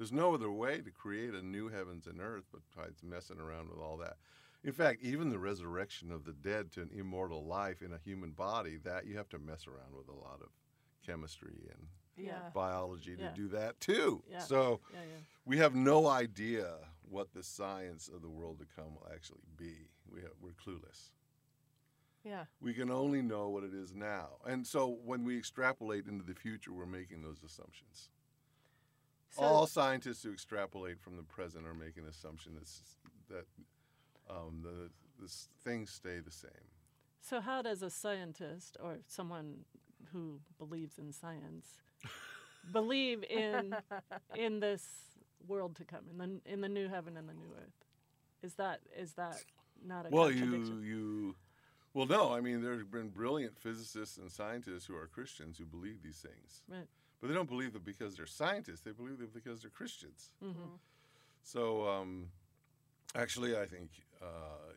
There's 0.00 0.12
no 0.12 0.32
other 0.32 0.50
way 0.50 0.80
to 0.80 0.90
create 0.90 1.34
a 1.34 1.42
new 1.42 1.68
heavens 1.68 2.06
and 2.06 2.22
earth 2.22 2.44
besides 2.50 3.02
messing 3.02 3.38
around 3.38 3.68
with 3.68 3.78
all 3.78 3.98
that. 3.98 4.16
In 4.64 4.72
fact, 4.72 5.02
even 5.02 5.28
the 5.28 5.38
resurrection 5.38 6.10
of 6.10 6.24
the 6.24 6.32
dead 6.32 6.72
to 6.72 6.80
an 6.80 6.88
immortal 6.90 7.44
life 7.44 7.82
in 7.82 7.92
a 7.92 7.98
human 8.02 8.30
body, 8.30 8.78
that 8.82 9.04
you 9.06 9.18
have 9.18 9.28
to 9.28 9.38
mess 9.38 9.66
around 9.66 9.94
with 9.94 10.08
a 10.08 10.18
lot 10.18 10.40
of 10.40 10.48
chemistry 11.04 11.68
and 11.70 11.86
Yeah. 12.16 12.48
biology 12.54 13.14
to 13.14 13.24
Yeah. 13.24 13.34
do 13.34 13.48
that 13.48 13.78
too. 13.78 14.24
Yeah. 14.26 14.38
So 14.38 14.80
we 15.44 15.58
have 15.58 15.74
no 15.74 16.06
idea 16.06 16.90
what 17.02 17.34
the 17.34 17.42
science 17.42 18.08
of 18.08 18.22
the 18.22 18.30
world 18.30 18.58
to 18.60 18.64
come 18.74 18.94
will 18.94 19.06
actually 19.12 19.44
be. 19.54 19.90
We 20.10 20.22
have, 20.22 20.32
we're 20.40 20.52
clueless. 20.54 21.10
Yeah. 22.24 22.46
We 22.58 22.72
can 22.72 22.90
only 22.90 23.20
know 23.20 23.50
what 23.50 23.64
it 23.64 23.74
is 23.74 23.94
now. 23.94 24.38
And 24.46 24.66
so 24.66 24.88
when 24.88 25.24
we 25.24 25.36
extrapolate 25.36 26.06
into 26.06 26.24
the 26.24 26.34
future, 26.34 26.72
we're 26.72 26.86
making 26.86 27.20
those 27.20 27.42
assumptions. 27.42 28.08
So, 29.30 29.42
All 29.42 29.66
scientists 29.66 30.22
who 30.24 30.32
extrapolate 30.32 30.98
from 31.00 31.16
the 31.16 31.22
present 31.22 31.66
are 31.66 31.74
making 31.74 32.02
the 32.02 32.10
assumption 32.10 32.52
that's, 32.54 32.82
that 33.28 33.46
um, 34.28 34.60
the, 34.62 34.90
the 35.22 35.32
things 35.62 35.90
stay 35.90 36.18
the 36.18 36.30
same. 36.32 36.50
so 37.20 37.40
how 37.40 37.62
does 37.62 37.82
a 37.82 37.90
scientist 37.90 38.76
or 38.82 38.98
someone 39.06 39.64
who 40.12 40.40
believes 40.58 40.98
in 40.98 41.12
science 41.12 41.66
believe 42.72 43.22
in 43.30 43.76
in 44.34 44.60
this 44.60 44.84
world 45.46 45.76
to 45.76 45.84
come, 45.84 46.00
in 46.10 46.18
the 46.18 46.52
in 46.52 46.60
the 46.60 46.68
new 46.68 46.88
heaven 46.88 47.16
and 47.16 47.28
the 47.28 47.34
new 47.34 47.52
earth? 47.56 47.84
Is 48.42 48.54
that 48.54 48.80
is 48.96 49.12
that 49.14 49.36
not 49.84 50.06
a 50.06 50.10
Well, 50.10 50.30
you 50.30 50.80
you, 50.82 51.34
well, 51.94 52.06
no. 52.06 52.32
I 52.32 52.40
mean, 52.40 52.62
there 52.62 52.78
have 52.78 52.90
been 52.90 53.08
brilliant 53.10 53.58
physicists 53.58 54.16
and 54.16 54.30
scientists 54.30 54.86
who 54.86 54.96
are 54.96 55.06
Christians 55.06 55.58
who 55.58 55.66
believe 55.66 56.02
these 56.02 56.18
things, 56.18 56.62
Right. 56.68 56.88
But 57.20 57.28
they 57.28 57.34
don't 57.34 57.48
believe 57.48 57.74
it 57.76 57.84
because 57.84 58.16
they're 58.16 58.26
scientists. 58.26 58.80
They 58.80 58.92
believe 58.92 59.20
it 59.20 59.32
because 59.34 59.60
they're 59.62 59.70
Christians. 59.70 60.30
Mm-hmm. 60.44 60.76
So, 61.42 61.88
um, 61.88 62.26
actually, 63.14 63.56
I 63.56 63.66
think 63.66 63.90
uh, 64.22 64.26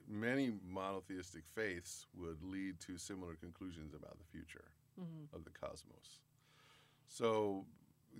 many 0.09 0.51
monotheistic 0.67 1.43
faiths 1.53 2.05
would 2.17 2.43
lead 2.43 2.79
to 2.87 2.97
similar 2.97 3.35
conclusions 3.35 3.93
about 3.93 4.17
the 4.17 4.25
future 4.31 4.65
Mm-hmm. 5.01 5.35
of 5.35 5.43
the 5.43 5.49
cosmos. 5.49 6.19
So, 7.07 7.65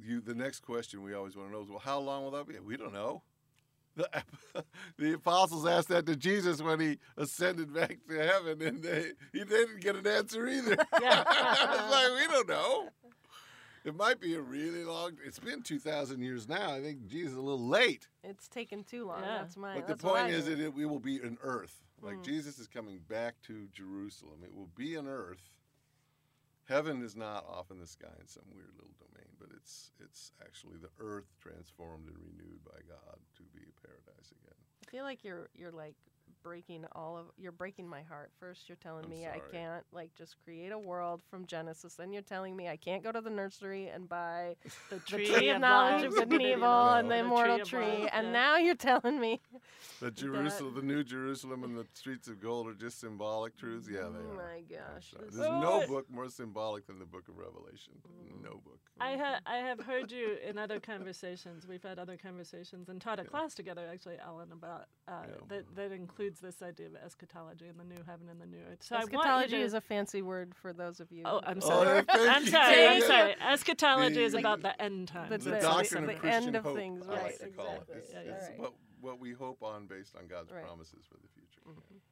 you, 0.04 0.22
the 0.22 0.34
next 0.34 0.62
question 0.62 1.04
we 1.04 1.14
always 1.14 1.36
want 1.36 1.50
to 1.50 1.54
know 1.54 1.62
is, 1.62 1.70
well, 1.70 1.78
how 1.78 2.00
long 2.00 2.24
will 2.24 2.32
that 2.32 2.48
be? 2.48 2.56
We 2.60 2.78
don't 2.78 2.94
know. 2.96 3.22
The, 3.96 4.10
the 4.98 5.14
apostles 5.14 5.68
asked 5.68 5.90
that 5.90 6.08
to 6.08 6.16
Jesus 6.16 6.64
when 6.64 6.80
he 6.80 6.98
ascended 7.16 7.72
back 7.76 8.00
to 8.10 8.16
heaven, 8.26 8.60
and 8.64 8.82
they, 8.82 9.12
he 9.32 9.44
didn't 9.44 9.82
get 9.82 9.96
an 9.96 10.08
answer 10.08 10.48
either. 10.48 10.76
Yeah. 11.00 11.24
like 11.92 12.12
we 12.20 12.28
don't 12.34 12.50
know. 12.50 12.90
It 13.84 13.96
might 13.96 14.20
be 14.22 14.36
a 14.36 14.42
really 14.42 14.84
long. 14.84 15.18
It's 15.26 15.40
been 15.40 15.62
two 15.62 15.80
thousand 15.80 16.22
years 16.22 16.48
now. 16.48 16.74
I 16.74 16.82
think 16.82 17.08
Jesus 17.08 17.32
is 17.32 17.38
a 17.38 17.42
little 17.42 17.68
late. 17.68 18.08
It's 18.24 18.48
taken 18.48 18.84
too 18.84 19.06
long. 19.06 19.22
Yeah. 19.22 19.40
That's 19.40 19.58
my. 19.58 19.76
But 19.76 19.88
the 19.88 19.94
that's 19.94 20.04
what 20.04 20.22
point 20.22 20.34
is 20.34 20.46
that 20.46 20.60
it, 20.60 20.74
we 20.74 20.86
will 20.86 21.00
be 21.00 21.18
an 21.18 21.38
earth. 21.42 21.82
Like 22.02 22.18
Mm. 22.18 22.26
Jesus 22.26 22.60
is 22.60 22.68
coming 22.68 23.00
back 23.08 23.36
to 23.44 23.68
Jerusalem. 23.72 24.40
It 24.44 24.54
will 24.54 24.70
be 24.76 24.96
an 24.96 25.08
earth 25.08 25.54
Heaven 26.66 27.04
is 27.04 27.16
not 27.16 27.46
off 27.46 27.72
in 27.72 27.80
the 27.80 27.88
sky 27.88 28.14
in 28.20 28.28
some 28.28 28.44
weird 28.54 28.72
little 28.76 28.96
domain, 28.98 29.28
but 29.38 29.50
it's 29.56 29.92
it's 30.00 30.32
actually 30.42 30.78
the 30.78 30.92
earth 31.00 31.28
transformed 31.42 32.08
and 32.08 32.18
renewed 32.18 32.64
by 32.64 32.80
God 32.88 33.20
to 33.36 33.44
be 33.54 33.64
a 33.68 33.76
paradise 33.86 34.32
again. 34.32 34.56
I 34.88 34.90
feel 34.90 35.04
like 35.04 35.24
you're 35.24 35.50
you're 35.56 35.72
like 35.72 35.96
breaking 36.44 36.86
all 36.92 37.18
of 37.18 37.26
you're 37.38 37.52
breaking 37.52 37.88
my 37.88 38.02
heart. 38.04 38.32
First 38.40 38.68
you're 38.70 38.76
telling 38.76 39.06
I'm 39.06 39.10
me 39.10 39.26
I 39.26 39.40
can't 39.52 39.84
like 39.92 40.14
just 40.16 40.36
create 40.44 40.72
a 40.72 40.78
world 40.78 41.22
from 41.30 41.46
Genesis. 41.46 41.96
Then 41.96 42.12
you're 42.12 42.22
telling 42.22 42.56
me 42.56 42.68
I 42.68 42.76
can't 42.76 43.02
go 43.04 43.12
to 43.12 43.22
the 43.22 43.30
nursery 43.30 43.88
and 43.88 44.08
buy 44.08 44.56
The 44.90 44.96
the 44.98 45.00
tree, 45.02 45.26
tree 45.28 45.50
of 45.50 45.62
knowledge 45.62 46.04
of 46.06 46.14
good 46.14 46.32
and 46.34 46.42
evil 46.42 46.60
No. 46.62 46.90
and 46.96 47.10
the 47.10 47.16
tree 47.16 47.20
immortal 47.22 47.62
of 47.62 47.68
tree. 47.68 47.80
life, 47.86 48.10
and 48.14 48.28
yeah. 48.28 48.34
now 48.34 48.58
you're 48.58 48.76
telling 48.76 49.20
me 49.20 49.42
The 50.00 50.12
Jerusalem, 50.12 50.76
the 50.76 50.82
new 50.82 51.04
Jerusalem, 51.04 51.64
and 51.64 51.78
the 51.78 51.86
streets 51.94 52.28
of 52.28 52.42
gold 52.42 52.68
are 52.68 52.74
just 52.74 53.00
symbolic 53.00 53.56
truths. 53.56 53.88
Yeah, 53.90 54.02
they 54.02 54.20
Oh 54.20 54.32
are. 54.32 54.36
my 54.36 54.62
gosh. 54.70 55.14
There's 55.18 55.40
Oh, 55.40 55.62
no 55.62 55.82
I- 55.82 55.86
book 55.88 56.10
more 56.12 56.30
symbolic 56.30 56.88
than 56.88 57.00
the 57.00 57.06
Book 57.06 57.30
of 57.30 57.38
Revelation. 57.38 57.94
No 58.44 58.60
book. 58.66 58.80
I 59.00 59.16
ha- 59.16 59.40
I 59.46 59.58
have 59.58 59.80
heard 59.80 60.12
you 60.12 60.38
in 60.48 60.58
other 60.58 60.80
conversations. 60.80 61.66
We've 61.68 61.82
had 61.84 61.98
other 62.00 62.18
conversations 62.18 62.90
and 62.90 63.00
taught 63.02 63.20
a 63.20 63.24
Yeah. 63.24 63.30
class 63.30 63.54
together, 63.54 63.88
actually, 63.92 64.18
Alan, 64.18 64.52
about 64.52 64.86
uh, 65.08 65.24
Yeah. 65.28 65.36
that 65.48 65.76
that 65.76 65.92
includes 65.92 66.33
this 66.40 66.62
idea 66.62 66.88
of 66.88 66.96
eschatology 66.96 67.66
and 67.68 67.80
the 67.80 67.84
new 67.84 68.02
heaven 68.06 68.28
and 68.30 68.40
the 68.42 68.46
new 68.46 68.58
earth. 68.72 68.80
So 68.82 68.96
Eschatology 68.98 69.52
to, 69.58 69.62
is 69.62 69.74
a 69.74 69.82
fancy 69.82 70.22
word 70.22 70.54
for 70.56 70.74
those 70.74 71.00
of 71.00 71.12
you. 71.12 71.24
Oh, 71.26 71.42
I'm 71.46 71.60
Oh, 71.62 71.68
sorry. 71.68 72.04
thank 72.04 72.30
I'm 72.30 72.46
sorry. 72.48 72.88
I'm 72.88 73.02
sorry. 73.02 73.36
Eschatology 73.42 74.24
is 74.24 74.34
The- 74.34 74.40
about 74.40 74.62
the 74.62 74.80
end 74.82 75.08
times. 75.10 75.30
That's 75.30 75.46
the 75.46 75.52
the- 75.52 75.60
doctrine 75.60 76.06
the 76.08 76.14
of 76.14 76.20
Christian 76.20 76.44
end 76.48 76.56
of 76.56 76.64
hope, 76.64 76.76
things, 76.76 77.06
I 77.08 77.12
like 77.12 77.22
right, 77.24 77.40
to 77.40 77.48
call 77.50 77.66
exactly. 77.68 77.96
it. 77.96 77.98
It's, 78.04 78.14
Yeah, 78.14 78.20
it's 78.20 78.50
yeah. 78.50 78.62
what, 78.62 78.74
what 79.04 79.20
we 79.20 79.34
hope 79.34 79.62
on 79.62 79.86
based 79.86 80.16
on 80.16 80.28
God's 80.28 80.50
Right. 80.52 80.60
Mm-hmm. 80.60 80.68
promises 80.68 81.06
for 81.08 81.16
the 81.22 81.28
future. 81.36 81.50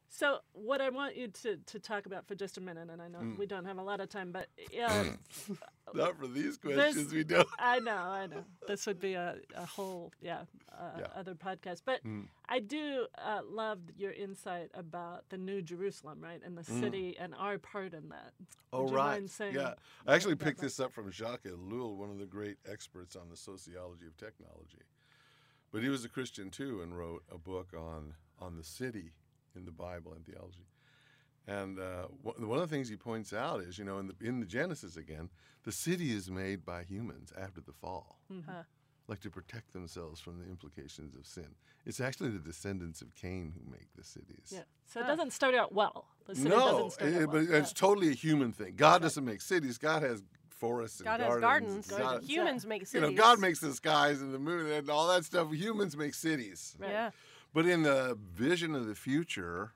So 0.08 0.38
what 0.52 0.80
I 0.82 0.90
want 0.90 1.16
you 1.16 1.28
to, 1.28 1.56
to 1.56 1.78
talk 1.78 2.04
about 2.06 2.26
for 2.26 2.34
just 2.34 2.58
a 2.58 2.60
minute, 2.60 2.88
and 2.90 3.00
I 3.00 3.08
know 3.08 3.18
Mm. 3.20 3.38
we 3.38 3.46
don't 3.46 3.64
have 3.64 3.78
a 3.78 3.82
lot 3.82 4.00
of 4.00 4.10
time, 4.10 4.30
but 4.30 4.46
yeah, 4.70 5.04
Not 5.94 6.16
for 6.18 6.26
these 6.26 6.58
This- 6.58 6.74
questions, 6.74 7.12
we 7.12 7.24
don't. 7.24 7.48
I 7.58 7.78
know, 7.80 7.96
I 7.96 8.26
know. 8.26 8.44
This 8.68 8.86
would 8.86 8.98
be 9.00 9.14
a, 9.14 9.36
a 9.54 9.64
whole, 9.66 10.12
yeah, 10.20 10.42
uh, 10.70 10.98
Yeah. 11.00 11.06
other 11.16 11.34
podcast. 11.34 11.82
But 11.84 12.02
Mm. 12.04 12.28
I 12.48 12.60
do 12.60 13.06
uh, 13.18 13.40
love 13.48 13.78
your 13.96 14.12
insight 14.12 14.70
about 14.74 15.28
the 15.30 15.38
New 15.38 15.60
Jerusalem, 15.62 16.20
right, 16.22 16.40
and 16.44 16.56
the 16.56 16.64
city 16.64 17.16
and 17.18 17.34
our 17.34 17.58
part 17.58 17.92
in 17.94 18.08
that. 18.10 18.32
Mm. 18.40 18.46
Oh, 18.74 18.82
Would 18.82 18.90
you 18.90 18.96
right. 18.96 19.06
mind 19.12 19.30
saying 19.30 19.54
yeah. 19.54 19.74
I 20.06 20.14
actually 20.14 20.36
picked 20.36 20.60
this 20.60 20.78
up 20.80 20.92
from 20.92 21.10
Jacques 21.10 21.44
Ellul, 21.44 21.96
one 21.96 22.10
of 22.10 22.18
the 22.18 22.26
great 22.26 22.56
experts 22.70 23.16
on 23.16 23.28
the 23.30 23.36
sociology 23.36 24.06
of 24.06 24.16
technology. 24.16 24.82
But 25.72 25.82
he 25.82 25.88
was 25.88 26.04
a 26.04 26.08
Christian 26.08 26.50
too 26.50 26.80
and 26.82 26.96
wrote 26.96 27.22
a 27.32 27.38
book 27.38 27.68
on, 27.76 28.14
on 28.40 28.56
the 28.56 28.64
city 28.64 29.12
in 29.56 29.64
the 29.64 29.72
Bible 29.72 30.12
and 30.12 30.24
theology. 30.24 30.66
And 31.48 31.80
uh, 31.80 32.04
one 32.22 32.60
of 32.60 32.68
the 32.70 32.74
things 32.74 32.88
he 32.88 32.96
points 32.96 33.32
out 33.32 33.60
is, 33.62 33.76
you 33.78 33.84
know, 33.84 33.98
in 33.98 34.06
the, 34.06 34.14
in 34.20 34.38
the 34.38 34.46
Genesis 34.46 34.96
again, 34.96 35.28
the 35.64 35.72
city 35.72 36.12
is 36.12 36.30
made 36.30 36.64
by 36.64 36.84
humans 36.84 37.32
after 37.40 37.60
the 37.60 37.72
fall, 37.72 38.18
Mhm. 38.32 38.44
Huh. 38.46 38.62
like 39.08 39.20
to 39.20 39.30
protect 39.30 39.72
themselves 39.72 40.20
from 40.20 40.38
the 40.38 40.44
implications 40.48 41.16
of 41.16 41.26
sin. 41.26 41.56
It's 41.84 42.00
actually 42.00 42.30
the 42.30 42.38
descendants 42.38 43.02
of 43.02 43.12
Cain 43.16 43.52
who 43.56 43.68
make 43.70 43.88
the 43.96 44.04
cities. 44.04 44.50
Yeah. 44.50 44.62
So 44.86 45.00
it 45.00 45.06
doesn't 45.08 45.32
start 45.32 45.54
out 45.56 45.72
well. 45.74 46.06
The 46.26 46.36
city 46.36 46.48
no, 46.48 46.58
doesn't 46.60 46.90
start 46.92 47.12
it- 47.12 47.22
out 47.22 47.32
but 47.32 47.48
well. 47.48 47.54
it's 47.54 47.72
totally 47.72 48.10
a 48.10 48.14
human 48.14 48.52
thing. 48.52 48.74
God 48.76 49.02
doesn't 49.02 49.24
make 49.24 49.40
cities. 49.40 49.78
God 49.78 50.02
has 50.02 50.22
forests 50.62 51.00
and 51.00 51.06
God 51.06 51.20
has 51.20 51.40
gardens. 51.40 51.86
gardens. 51.88 51.88
God- 51.88 52.22
Humans 52.22 52.66
make 52.66 52.86
cities. 52.86 52.94
you 52.94 53.00
cities. 53.08 53.16
know, 53.18 53.22
God 53.22 53.40
makes 53.40 53.58
the 53.60 53.72
skies 53.74 54.20
and 54.22 54.32
the 54.32 54.38
moon 54.38 54.70
and 54.70 54.88
all 54.88 55.08
that 55.08 55.24
stuff. 55.24 55.52
Humans 55.52 55.96
make 55.96 56.14
cities. 56.14 56.76
Right. 56.78 56.90
Yeah. 56.90 57.10
But 57.52 57.66
in 57.66 57.82
the 57.82 58.16
vision 58.32 58.74
of 58.74 58.86
the 58.86 58.94
future, 58.94 59.72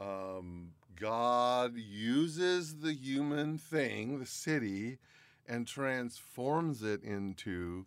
um, 0.00 0.72
God 0.98 1.76
uses 1.76 2.76
the 2.80 2.92
human 2.94 3.58
thing, 3.58 4.18
the 4.18 4.26
city, 4.26 4.98
and 5.46 5.66
transforms 5.66 6.82
it 6.82 7.02
into 7.02 7.86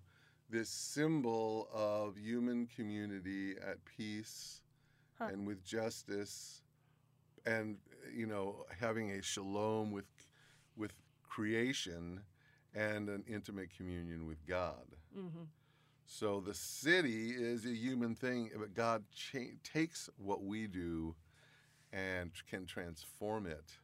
this 0.50 0.70
symbol 0.70 1.68
of 1.74 2.18
human 2.18 2.68
community 2.68 3.56
at 3.58 3.84
peace 3.86 4.62
Huh. 5.20 5.30
and 5.34 5.46
with 5.46 5.64
justice 5.66 6.62
and 7.46 7.78
you 8.14 8.26
know 8.26 8.66
having 8.80 9.12
a 9.12 9.22
shalom 9.22 9.92
with 9.92 10.06
with 10.78 10.94
creation 11.30 12.22
and 12.74 13.10
an 13.10 13.24
intimate 13.28 13.70
communion 13.76 14.26
with 14.26 14.46
God. 14.46 14.86
hmm 15.14 15.44
So 16.06 16.40
the 16.42 16.54
city 16.54 17.32
is 17.32 17.66
a 17.66 17.74
human 17.74 18.16
thing, 18.16 18.50
but 18.58 18.74
God 18.74 19.04
cha- 19.14 19.56
takes 19.64 20.10
what 20.18 20.44
we 20.44 20.68
do 20.68 21.16
and 21.94 22.32
can 22.50 22.66
transform 22.66 23.46
it. 23.48 23.80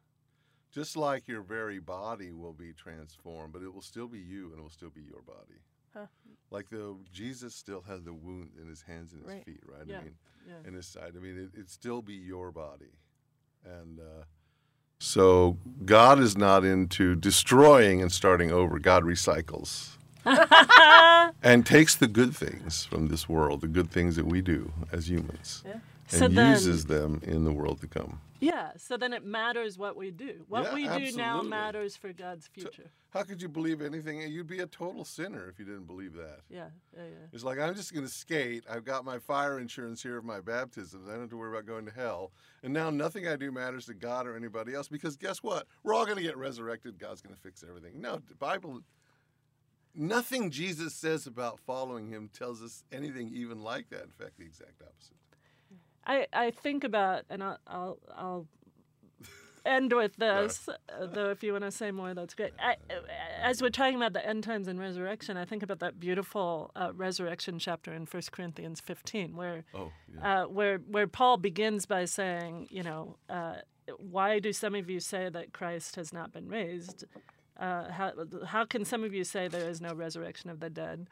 Just 0.71 0.97
like 0.97 1.27
your 1.27 1.41
very 1.41 1.79
body 1.79 2.31
will 2.33 2.53
be 2.53 2.73
transformed, 2.73 3.53
but 3.53 3.61
it 3.61 3.73
will 3.73 3.81
still 3.81 4.07
be 4.07 4.19
you 4.19 4.49
and 4.51 4.59
it 4.59 4.61
will 4.61 4.69
still 4.69 4.89
be 4.89 5.01
your 5.03 5.21
body. 5.21 5.61
Huh. 5.93 6.07
Like 6.51 6.69
the 6.69 6.97
Jesus 7.13 7.55
still 7.55 7.81
has 7.81 8.03
the 8.03 8.13
wound 8.13 8.51
in 8.61 8.67
his 8.67 8.81
hands 8.81 9.13
and 9.13 9.21
his 9.23 9.31
Right. 9.33 9.45
feet, 9.45 9.61
right? 9.65 9.87
Yeah. 9.87 9.99
I 9.99 10.03
mean, 10.03 10.17
Yeah. 10.47 10.59
and 10.65 10.75
his 10.75 10.85
side. 10.87 11.13
I 11.15 11.19
mean, 11.19 11.37
it, 11.37 11.51
it'd 11.53 11.69
still 11.69 12.01
be 12.01 12.13
your 12.15 12.51
body. 12.51 12.91
And 13.63 13.99
uh, 13.99 14.25
so 15.05 15.57
God 15.85 16.19
is 16.19 16.35
not 16.35 16.65
into 16.65 17.15
destroying 17.15 18.01
and 18.01 18.11
starting 18.11 18.51
over. 18.51 18.79
God 18.79 19.03
recycles 19.03 19.97
and 21.43 21.63
takes 21.63 21.95
the 21.95 22.07
good 22.07 22.35
things 22.35 22.85
from 22.85 23.07
this 23.07 23.29
world, 23.29 23.61
the 23.61 23.67
good 23.67 23.91
things 23.91 24.15
that 24.15 24.25
we 24.25 24.41
do 24.41 24.73
as 24.91 25.07
humans, 25.07 25.63
Yeah. 25.65 25.75
And 26.11 26.37
then- 26.37 26.51
uses 26.51 26.85
them 26.85 27.21
in 27.23 27.43
the 27.43 27.51
world 27.51 27.81
to 27.81 27.87
come. 27.87 28.21
Yeah. 28.39 28.71
So 28.77 28.97
then 28.97 29.13
it 29.13 29.23
matters 29.23 29.77
what 29.77 29.95
we 29.95 30.11
do. 30.11 30.45
What 30.47 30.65
Yeah, 30.65 30.73
we 30.73 30.87
do 30.87 31.15
now 31.15 31.41
matters 31.41 31.95
for 31.95 32.13
God's 32.13 32.47
future. 32.47 32.91
How 33.09 33.23
could 33.23 33.41
you 33.41 33.47
believe 33.47 33.81
anything? 33.81 34.19
You'd 34.29 34.45
be 34.45 34.59
a 34.59 34.67
total 34.67 35.05
sinner 35.05 35.47
if 35.47 35.57
you 35.57 35.65
didn't 35.65 35.85
believe 35.87 36.13
that. 36.15 36.41
Yeah. 36.49 36.67
Yeah. 36.95 37.03
Yeah. 37.03 37.27
It's 37.31 37.45
like 37.45 37.59
I'm 37.59 37.73
just 37.73 37.93
going 37.93 38.05
to 38.05 38.11
skate. 38.11 38.65
I've 38.69 38.83
got 38.83 39.05
my 39.05 39.19
fire 39.19 39.57
insurance 39.57 40.03
here 40.03 40.17
of 40.17 40.25
my 40.25 40.41
baptisms. 40.41 41.07
I 41.07 41.13
don't 41.13 41.21
have 41.21 41.29
to 41.29 41.37
worry 41.37 41.51
about 41.51 41.65
going 41.65 41.85
to 41.85 41.91
hell. 41.91 42.33
And 42.61 42.73
now 42.73 42.89
nothing 42.89 43.27
I 43.27 43.37
do 43.37 43.51
matters 43.51 43.85
to 43.85 43.93
God 43.93 44.27
or 44.27 44.35
anybody 44.35 44.73
else 44.75 44.89
because 44.89 45.15
guess 45.15 45.41
what? 45.41 45.65
We're 45.83 45.93
all 45.93 46.05
going 46.05 46.17
to 46.17 46.23
get 46.23 46.37
resurrected. 46.37 46.99
God's 46.99 47.21
going 47.21 47.35
to 47.35 47.41
fix 47.41 47.63
everything. 47.67 48.01
No, 48.01 48.21
the 48.27 48.35
Bible. 48.35 48.81
Nothing 49.97 50.51
Jesus 50.51 50.93
says 50.93 51.25
about 51.25 51.57
following 51.61 52.09
Him 52.09 52.29
tells 52.33 52.61
us 52.61 52.83
anything 52.91 53.31
even 53.33 53.63
like 53.63 53.89
that. 53.91 54.03
In 54.03 54.11
fact, 54.11 54.37
the 54.37 54.43
exact 54.43 54.81
opposite. 54.81 55.15
I, 56.05 56.27
I 56.33 56.51
think 56.51 56.83
about, 56.83 57.23
and 57.29 57.43
I'll, 57.43 57.57
I'll, 57.67 57.97
I'll 58.15 58.47
end 59.65 59.91
with 59.93 60.15
this, 60.17 60.69
though 61.13 61.31
if 61.31 61.43
you 61.43 61.51
want 61.53 61.63
to 61.63 61.71
say 61.71 61.91
more, 61.91 62.13
that's 62.13 62.33
great. 62.33 62.53
I, 62.59 62.75
as 63.41 63.61
we're 63.61 63.69
talking 63.69 63.95
about 63.95 64.13
the 64.13 64.25
end 64.25 64.43
times 64.43 64.67
and 64.67 64.79
resurrection, 64.79 65.37
I 65.37 65.45
think 65.45 65.63
about 65.63 65.79
that 65.79 65.99
beautiful 65.99 66.71
uh, 66.75 66.91
resurrection 66.93 67.57
chapter 67.59 67.91
in 67.93 68.05
1 68.05 68.23
Corinthians 68.31 68.79
15, 68.81 69.35
where, 69.35 69.63
Oh, 69.73 69.91
yeah. 70.13 70.43
uh, 70.43 70.47
where, 70.47 70.77
where 70.77 71.07
Paul 71.07 71.37
begins 71.37 71.85
by 71.85 72.05
saying, 72.05 72.67
you 72.69 72.83
know, 72.83 73.17
uh, 73.29 73.55
why 73.97 74.39
do 74.39 74.51
some 74.53 74.75
of 74.75 74.89
you 74.89 74.99
say 74.99 75.29
that 75.29 75.53
Christ 75.53 75.95
has 75.95 76.11
not 76.13 76.31
been 76.31 76.47
raised? 76.47 77.05
Uh, 77.59 77.89
how, 77.89 78.11
how 78.47 78.65
can 78.65 78.83
some 78.83 79.03
of 79.03 79.13
you 79.13 79.23
say 79.23 79.47
there 79.47 79.69
is 79.69 79.79
no 79.81 79.93
resurrection 79.93 80.49
of 80.49 80.59
the 80.59 80.69
dead? 80.69 81.07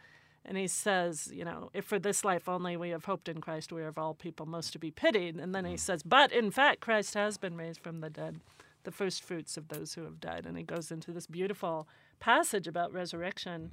And 0.46 0.58
he 0.58 0.68
says, 0.68 1.30
you 1.34 1.46
know, 1.46 1.70
if 1.74 1.86
for 1.86 2.00
this 2.00 2.26
life 2.26 2.50
only 2.50 2.76
we 2.76 2.90
have 2.90 3.06
hoped 3.06 3.30
in 3.30 3.40
Christ, 3.40 3.72
we 3.72 3.82
are 3.82 3.88
of 3.88 3.98
all 3.98 4.14
people 4.14 4.46
most 4.46 4.74
to 4.74 4.80
be 4.80 4.92
pitied. 4.92 5.38
And 5.38 5.56
then 5.56 5.66
he 5.66 5.78
says, 5.78 6.04
but 6.04 6.32
in 6.32 6.52
fact, 6.52 6.82
Christ 6.82 7.14
has 7.14 7.38
been 7.38 7.56
raised 7.56 7.80
from 7.80 8.02
the 8.02 8.10
dead, 8.10 8.42
the 8.84 8.92
first 8.92 9.24
fruits 9.24 9.56
of 9.56 9.70
those 9.70 9.94
who 9.94 10.04
have 10.04 10.20
died. 10.20 10.46
And 10.46 10.58
he 10.58 10.64
goes 10.64 10.92
into 10.92 11.12
this 11.12 11.28
beautiful 11.28 11.88
passage 12.20 12.68
about 12.68 12.94
resurrection. 12.94 13.72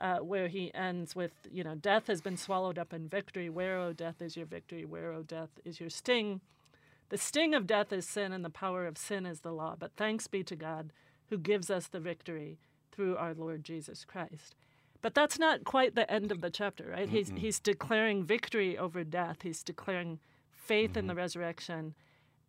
Uh, 0.00 0.18
where 0.18 0.48
he 0.48 0.72
ends 0.74 1.14
with, 1.14 1.32
you 1.52 1.62
know, 1.62 1.74
death 1.74 2.06
has 2.06 2.22
been 2.22 2.36
swallowed 2.36 2.78
up 2.78 2.94
in 2.94 3.06
victory. 3.06 3.50
Where, 3.50 3.78
O 3.78 3.92
death, 3.92 4.22
is 4.22 4.36
your 4.36 4.46
victory? 4.46 4.86
Where, 4.86 5.12
O 5.12 5.22
death, 5.22 5.50
is 5.66 5.80
your 5.80 5.90
sting? 5.90 6.40
The 7.10 7.18
sting 7.18 7.54
of 7.54 7.66
death 7.66 7.92
is 7.92 8.08
sin, 8.08 8.32
and 8.32 8.42
the 8.42 8.50
power 8.50 8.86
of 8.86 8.96
sin 8.96 9.26
is 9.26 9.40
the 9.40 9.52
law. 9.52 9.76
But 9.78 9.92
thanks 9.96 10.26
be 10.26 10.42
to 10.44 10.56
God 10.56 10.92
who 11.28 11.36
gives 11.36 11.70
us 11.70 11.86
the 11.86 12.00
victory 12.00 12.58
through 12.90 13.16
our 13.16 13.34
Lord 13.34 13.64
Jesus 13.64 14.04
Christ. 14.04 14.56
But 15.02 15.14
that's 15.14 15.38
not 15.38 15.64
quite 15.64 15.96
the 15.96 16.10
end 16.10 16.30
of 16.30 16.40
the 16.40 16.50
chapter, 16.50 16.90
right? 16.92 17.08
He's, 17.08 17.32
he's 17.36 17.58
declaring 17.58 18.24
victory 18.24 18.78
over 18.78 19.02
death, 19.02 19.38
he's 19.42 19.62
declaring 19.62 20.20
faith 20.52 20.96
in 20.96 21.08
the 21.08 21.12
mm-hmm. 21.12 21.18
resurrection. 21.18 21.94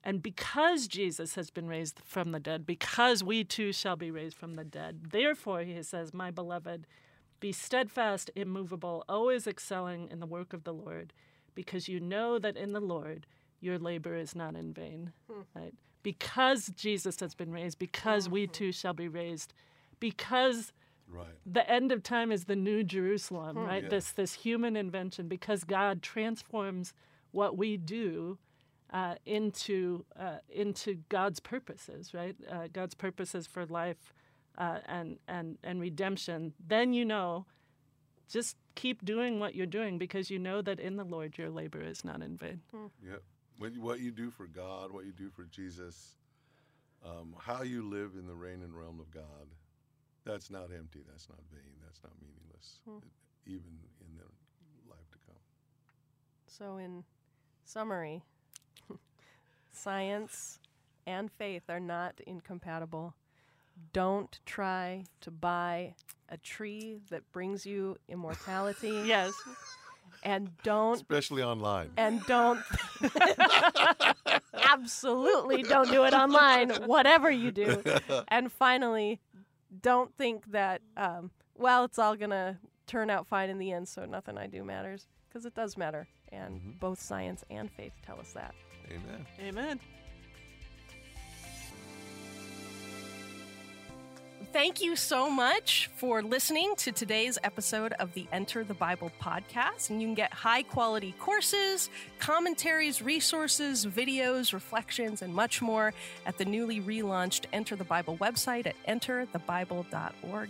And 0.03 0.21
because 0.21 0.87
Jesus 0.87 1.35
has 1.35 1.49
been 1.49 1.67
raised 1.67 1.99
from 2.05 2.31
the 2.31 2.39
dead, 2.39 2.65
because 2.65 3.23
we 3.23 3.43
too 3.43 3.71
shall 3.71 3.95
be 3.95 4.11
raised 4.11 4.35
from 4.35 4.53
the 4.53 4.63
dead, 4.63 5.11
therefore, 5.11 5.61
he 5.61 5.81
says, 5.81 6.13
My 6.13 6.29
beloved, 6.29 6.85
be 7.39 7.51
steadfast, 7.51 8.29
immovable, 8.35 9.03
always 9.09 9.47
excelling 9.47 10.09
in 10.09 10.19
the 10.19 10.25
work 10.25 10.53
of 10.53 10.63
the 10.63 10.73
Lord, 10.73 11.11
because 11.55 11.87
you 11.87 11.99
know 11.99 12.37
that 12.37 12.55
in 12.55 12.73
the 12.73 12.81
Lord 12.81 13.25
your 13.61 13.79
labor 13.79 14.15
is 14.15 14.35
not 14.35 14.55
in 14.55 14.73
vain. 14.73 15.13
Hmm. 15.31 15.41
Right? 15.55 15.73
Because 16.03 16.67
Jesus 16.75 17.19
has 17.21 17.33
been 17.33 17.51
raised, 17.51 17.79
because 17.79 18.29
we 18.29 18.43
mm-hmm. 18.43 18.51
too 18.51 18.71
shall 18.73 18.93
be 18.93 19.07
raised, 19.07 19.53
because 19.99 20.73
right. 21.13 21.27
the 21.45 21.69
end 21.69 21.91
of 21.91 22.03
time 22.03 22.31
is 22.31 22.45
the 22.45 22.55
new 22.55 22.83
Jerusalem, 22.83 23.57
right? 23.57 23.83
Yeah. 23.83 23.89
This 23.89 24.11
this 24.11 24.33
human 24.33 24.75
invention, 24.75 25.27
because 25.27 25.63
God 25.63 26.01
transforms 26.01 26.93
what 27.31 27.57
we 27.57 27.77
do 27.77 28.37
uh, 28.91 29.15
into 29.25 30.05
uh, 30.19 30.37
into 30.49 30.95
God's 31.09 31.39
purposes, 31.39 32.13
right? 32.13 32.35
Uh, 32.49 32.67
God's 32.71 32.93
purposes 32.95 33.47
for 33.47 33.65
life 33.65 34.13
uh, 34.57 34.79
and 34.85 35.17
and 35.27 35.57
and 35.63 35.81
redemption. 35.81 36.53
Then 36.65 36.93
you 36.93 37.05
know, 37.05 37.45
just 38.29 38.55
keep 38.75 39.03
doing 39.03 39.39
what 39.39 39.55
you're 39.55 39.65
doing 39.65 39.97
because 39.97 40.29
you 40.29 40.39
know 40.39 40.61
that 40.61 40.79
in 40.79 40.95
the 40.95 41.03
Lord 41.03 41.37
your 41.37 41.49
labor 41.49 41.81
is 41.81 42.05
not 42.05 42.21
in 42.21 42.37
vain. 42.37 42.61
Yeah. 43.03 43.17
What, 43.57 43.77
what 43.77 43.99
you 43.99 44.11
do 44.11 44.31
for 44.31 44.47
God, 44.47 44.91
what 44.91 45.05
you 45.05 45.11
do 45.11 45.29
for 45.29 45.43
Jesus, 45.45 46.15
um, 47.05 47.35
how 47.39 47.61
you 47.61 47.87
live 47.87 48.11
in 48.17 48.25
the 48.25 48.33
reign 48.33 48.63
and 48.63 48.75
realm 48.75 48.99
of 48.99 49.11
God, 49.11 49.47
that's 50.25 50.49
not 50.49 50.69
empty. 50.75 51.03
That's 51.09 51.27
not 51.29 51.39
vain. 51.51 51.73
That's 51.83 52.01
not 52.03 52.13
meaningless, 52.21 52.79
hmm. 52.85 53.05
even 53.45 53.79
in 54.01 54.15
the 54.17 54.89
life 54.89 55.09
to 55.11 55.17
come. 55.27 55.35
So, 56.47 56.77
in 56.77 57.03
summary, 57.65 58.23
science 59.71 60.59
and 61.05 61.31
faith 61.31 61.63
are 61.69 61.79
not 61.79 62.19
incompatible. 62.25 63.15
Don't 63.91 64.39
try 64.45 65.05
to 65.21 65.31
buy 65.31 65.95
a 66.29 66.37
tree 66.37 66.99
that 67.09 67.29
brings 67.31 67.65
you 67.65 67.97
immortality. 68.07 69.01
Yes. 69.05 69.33
And 70.25 70.51
don't 70.63 70.95
Especially 70.95 71.43
online. 71.43 71.89
and 71.97 72.23
don't 72.27 72.61
absolutely 74.53 75.63
don't 75.63 75.89
do 75.89 76.05
it 76.05 76.13
online 76.13 76.69
whatever 76.85 77.29
you 77.29 77.51
do 77.51 77.83
and 78.29 78.49
finally 78.49 79.19
don't 79.83 80.15
think 80.17 80.51
that 80.51 80.81
um, 80.97 81.29
well 81.55 81.83
it's 81.83 81.99
all 81.99 82.15
gonna 82.15 82.57
turn 82.87 83.09
out 83.11 83.27
fine 83.27 83.49
in 83.49 83.59
the 83.59 83.71
end 83.71 83.87
so 83.87 84.05
nothing 84.05 84.37
i 84.37 84.47
do 84.47 84.63
matters 84.63 85.05
because 85.29 85.45
it 85.45 85.53
does 85.53 85.77
matter 85.77 86.07
and 86.31 86.59
Mhm. 86.59 86.79
both 86.79 86.99
science 86.99 87.43
and 87.51 87.69
faith 87.71 87.93
tell 88.05 88.19
us 88.19 88.33
that 88.33 88.55
Amen. 88.89 89.25
Amen. 89.39 89.79
Thank 94.51 94.81
you 94.81 94.95
so 94.95 95.29
much 95.29 95.89
for 95.95 96.21
listening 96.21 96.75
to 96.77 96.91
today's 96.91 97.37
episode 97.43 97.93
of 97.93 98.13
the 98.13 98.27
Enter 98.31 98.63
the 98.63 98.73
Bible 98.73 99.11
podcast. 99.21 99.89
And 99.89 100.01
you 100.01 100.07
can 100.07 100.15
get 100.15 100.33
high 100.33 100.63
quality 100.63 101.13
courses, 101.19 101.89
commentaries, 102.19 103.01
resources, 103.01 103.85
videos, 103.85 104.53
reflections, 104.53 105.21
and 105.21 105.33
much 105.33 105.61
more 105.61 105.93
at 106.25 106.37
the 106.37 106.45
newly 106.45 106.81
relaunched 106.81 107.45
Enter 107.53 107.75
the 107.75 107.83
Bible 107.83 108.17
website 108.17 108.65
at 108.65 108.75
enterthebible.org. 108.87 110.49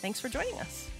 Thanks 0.00 0.20
for 0.20 0.28
joining 0.28 0.58
us. 0.60 0.91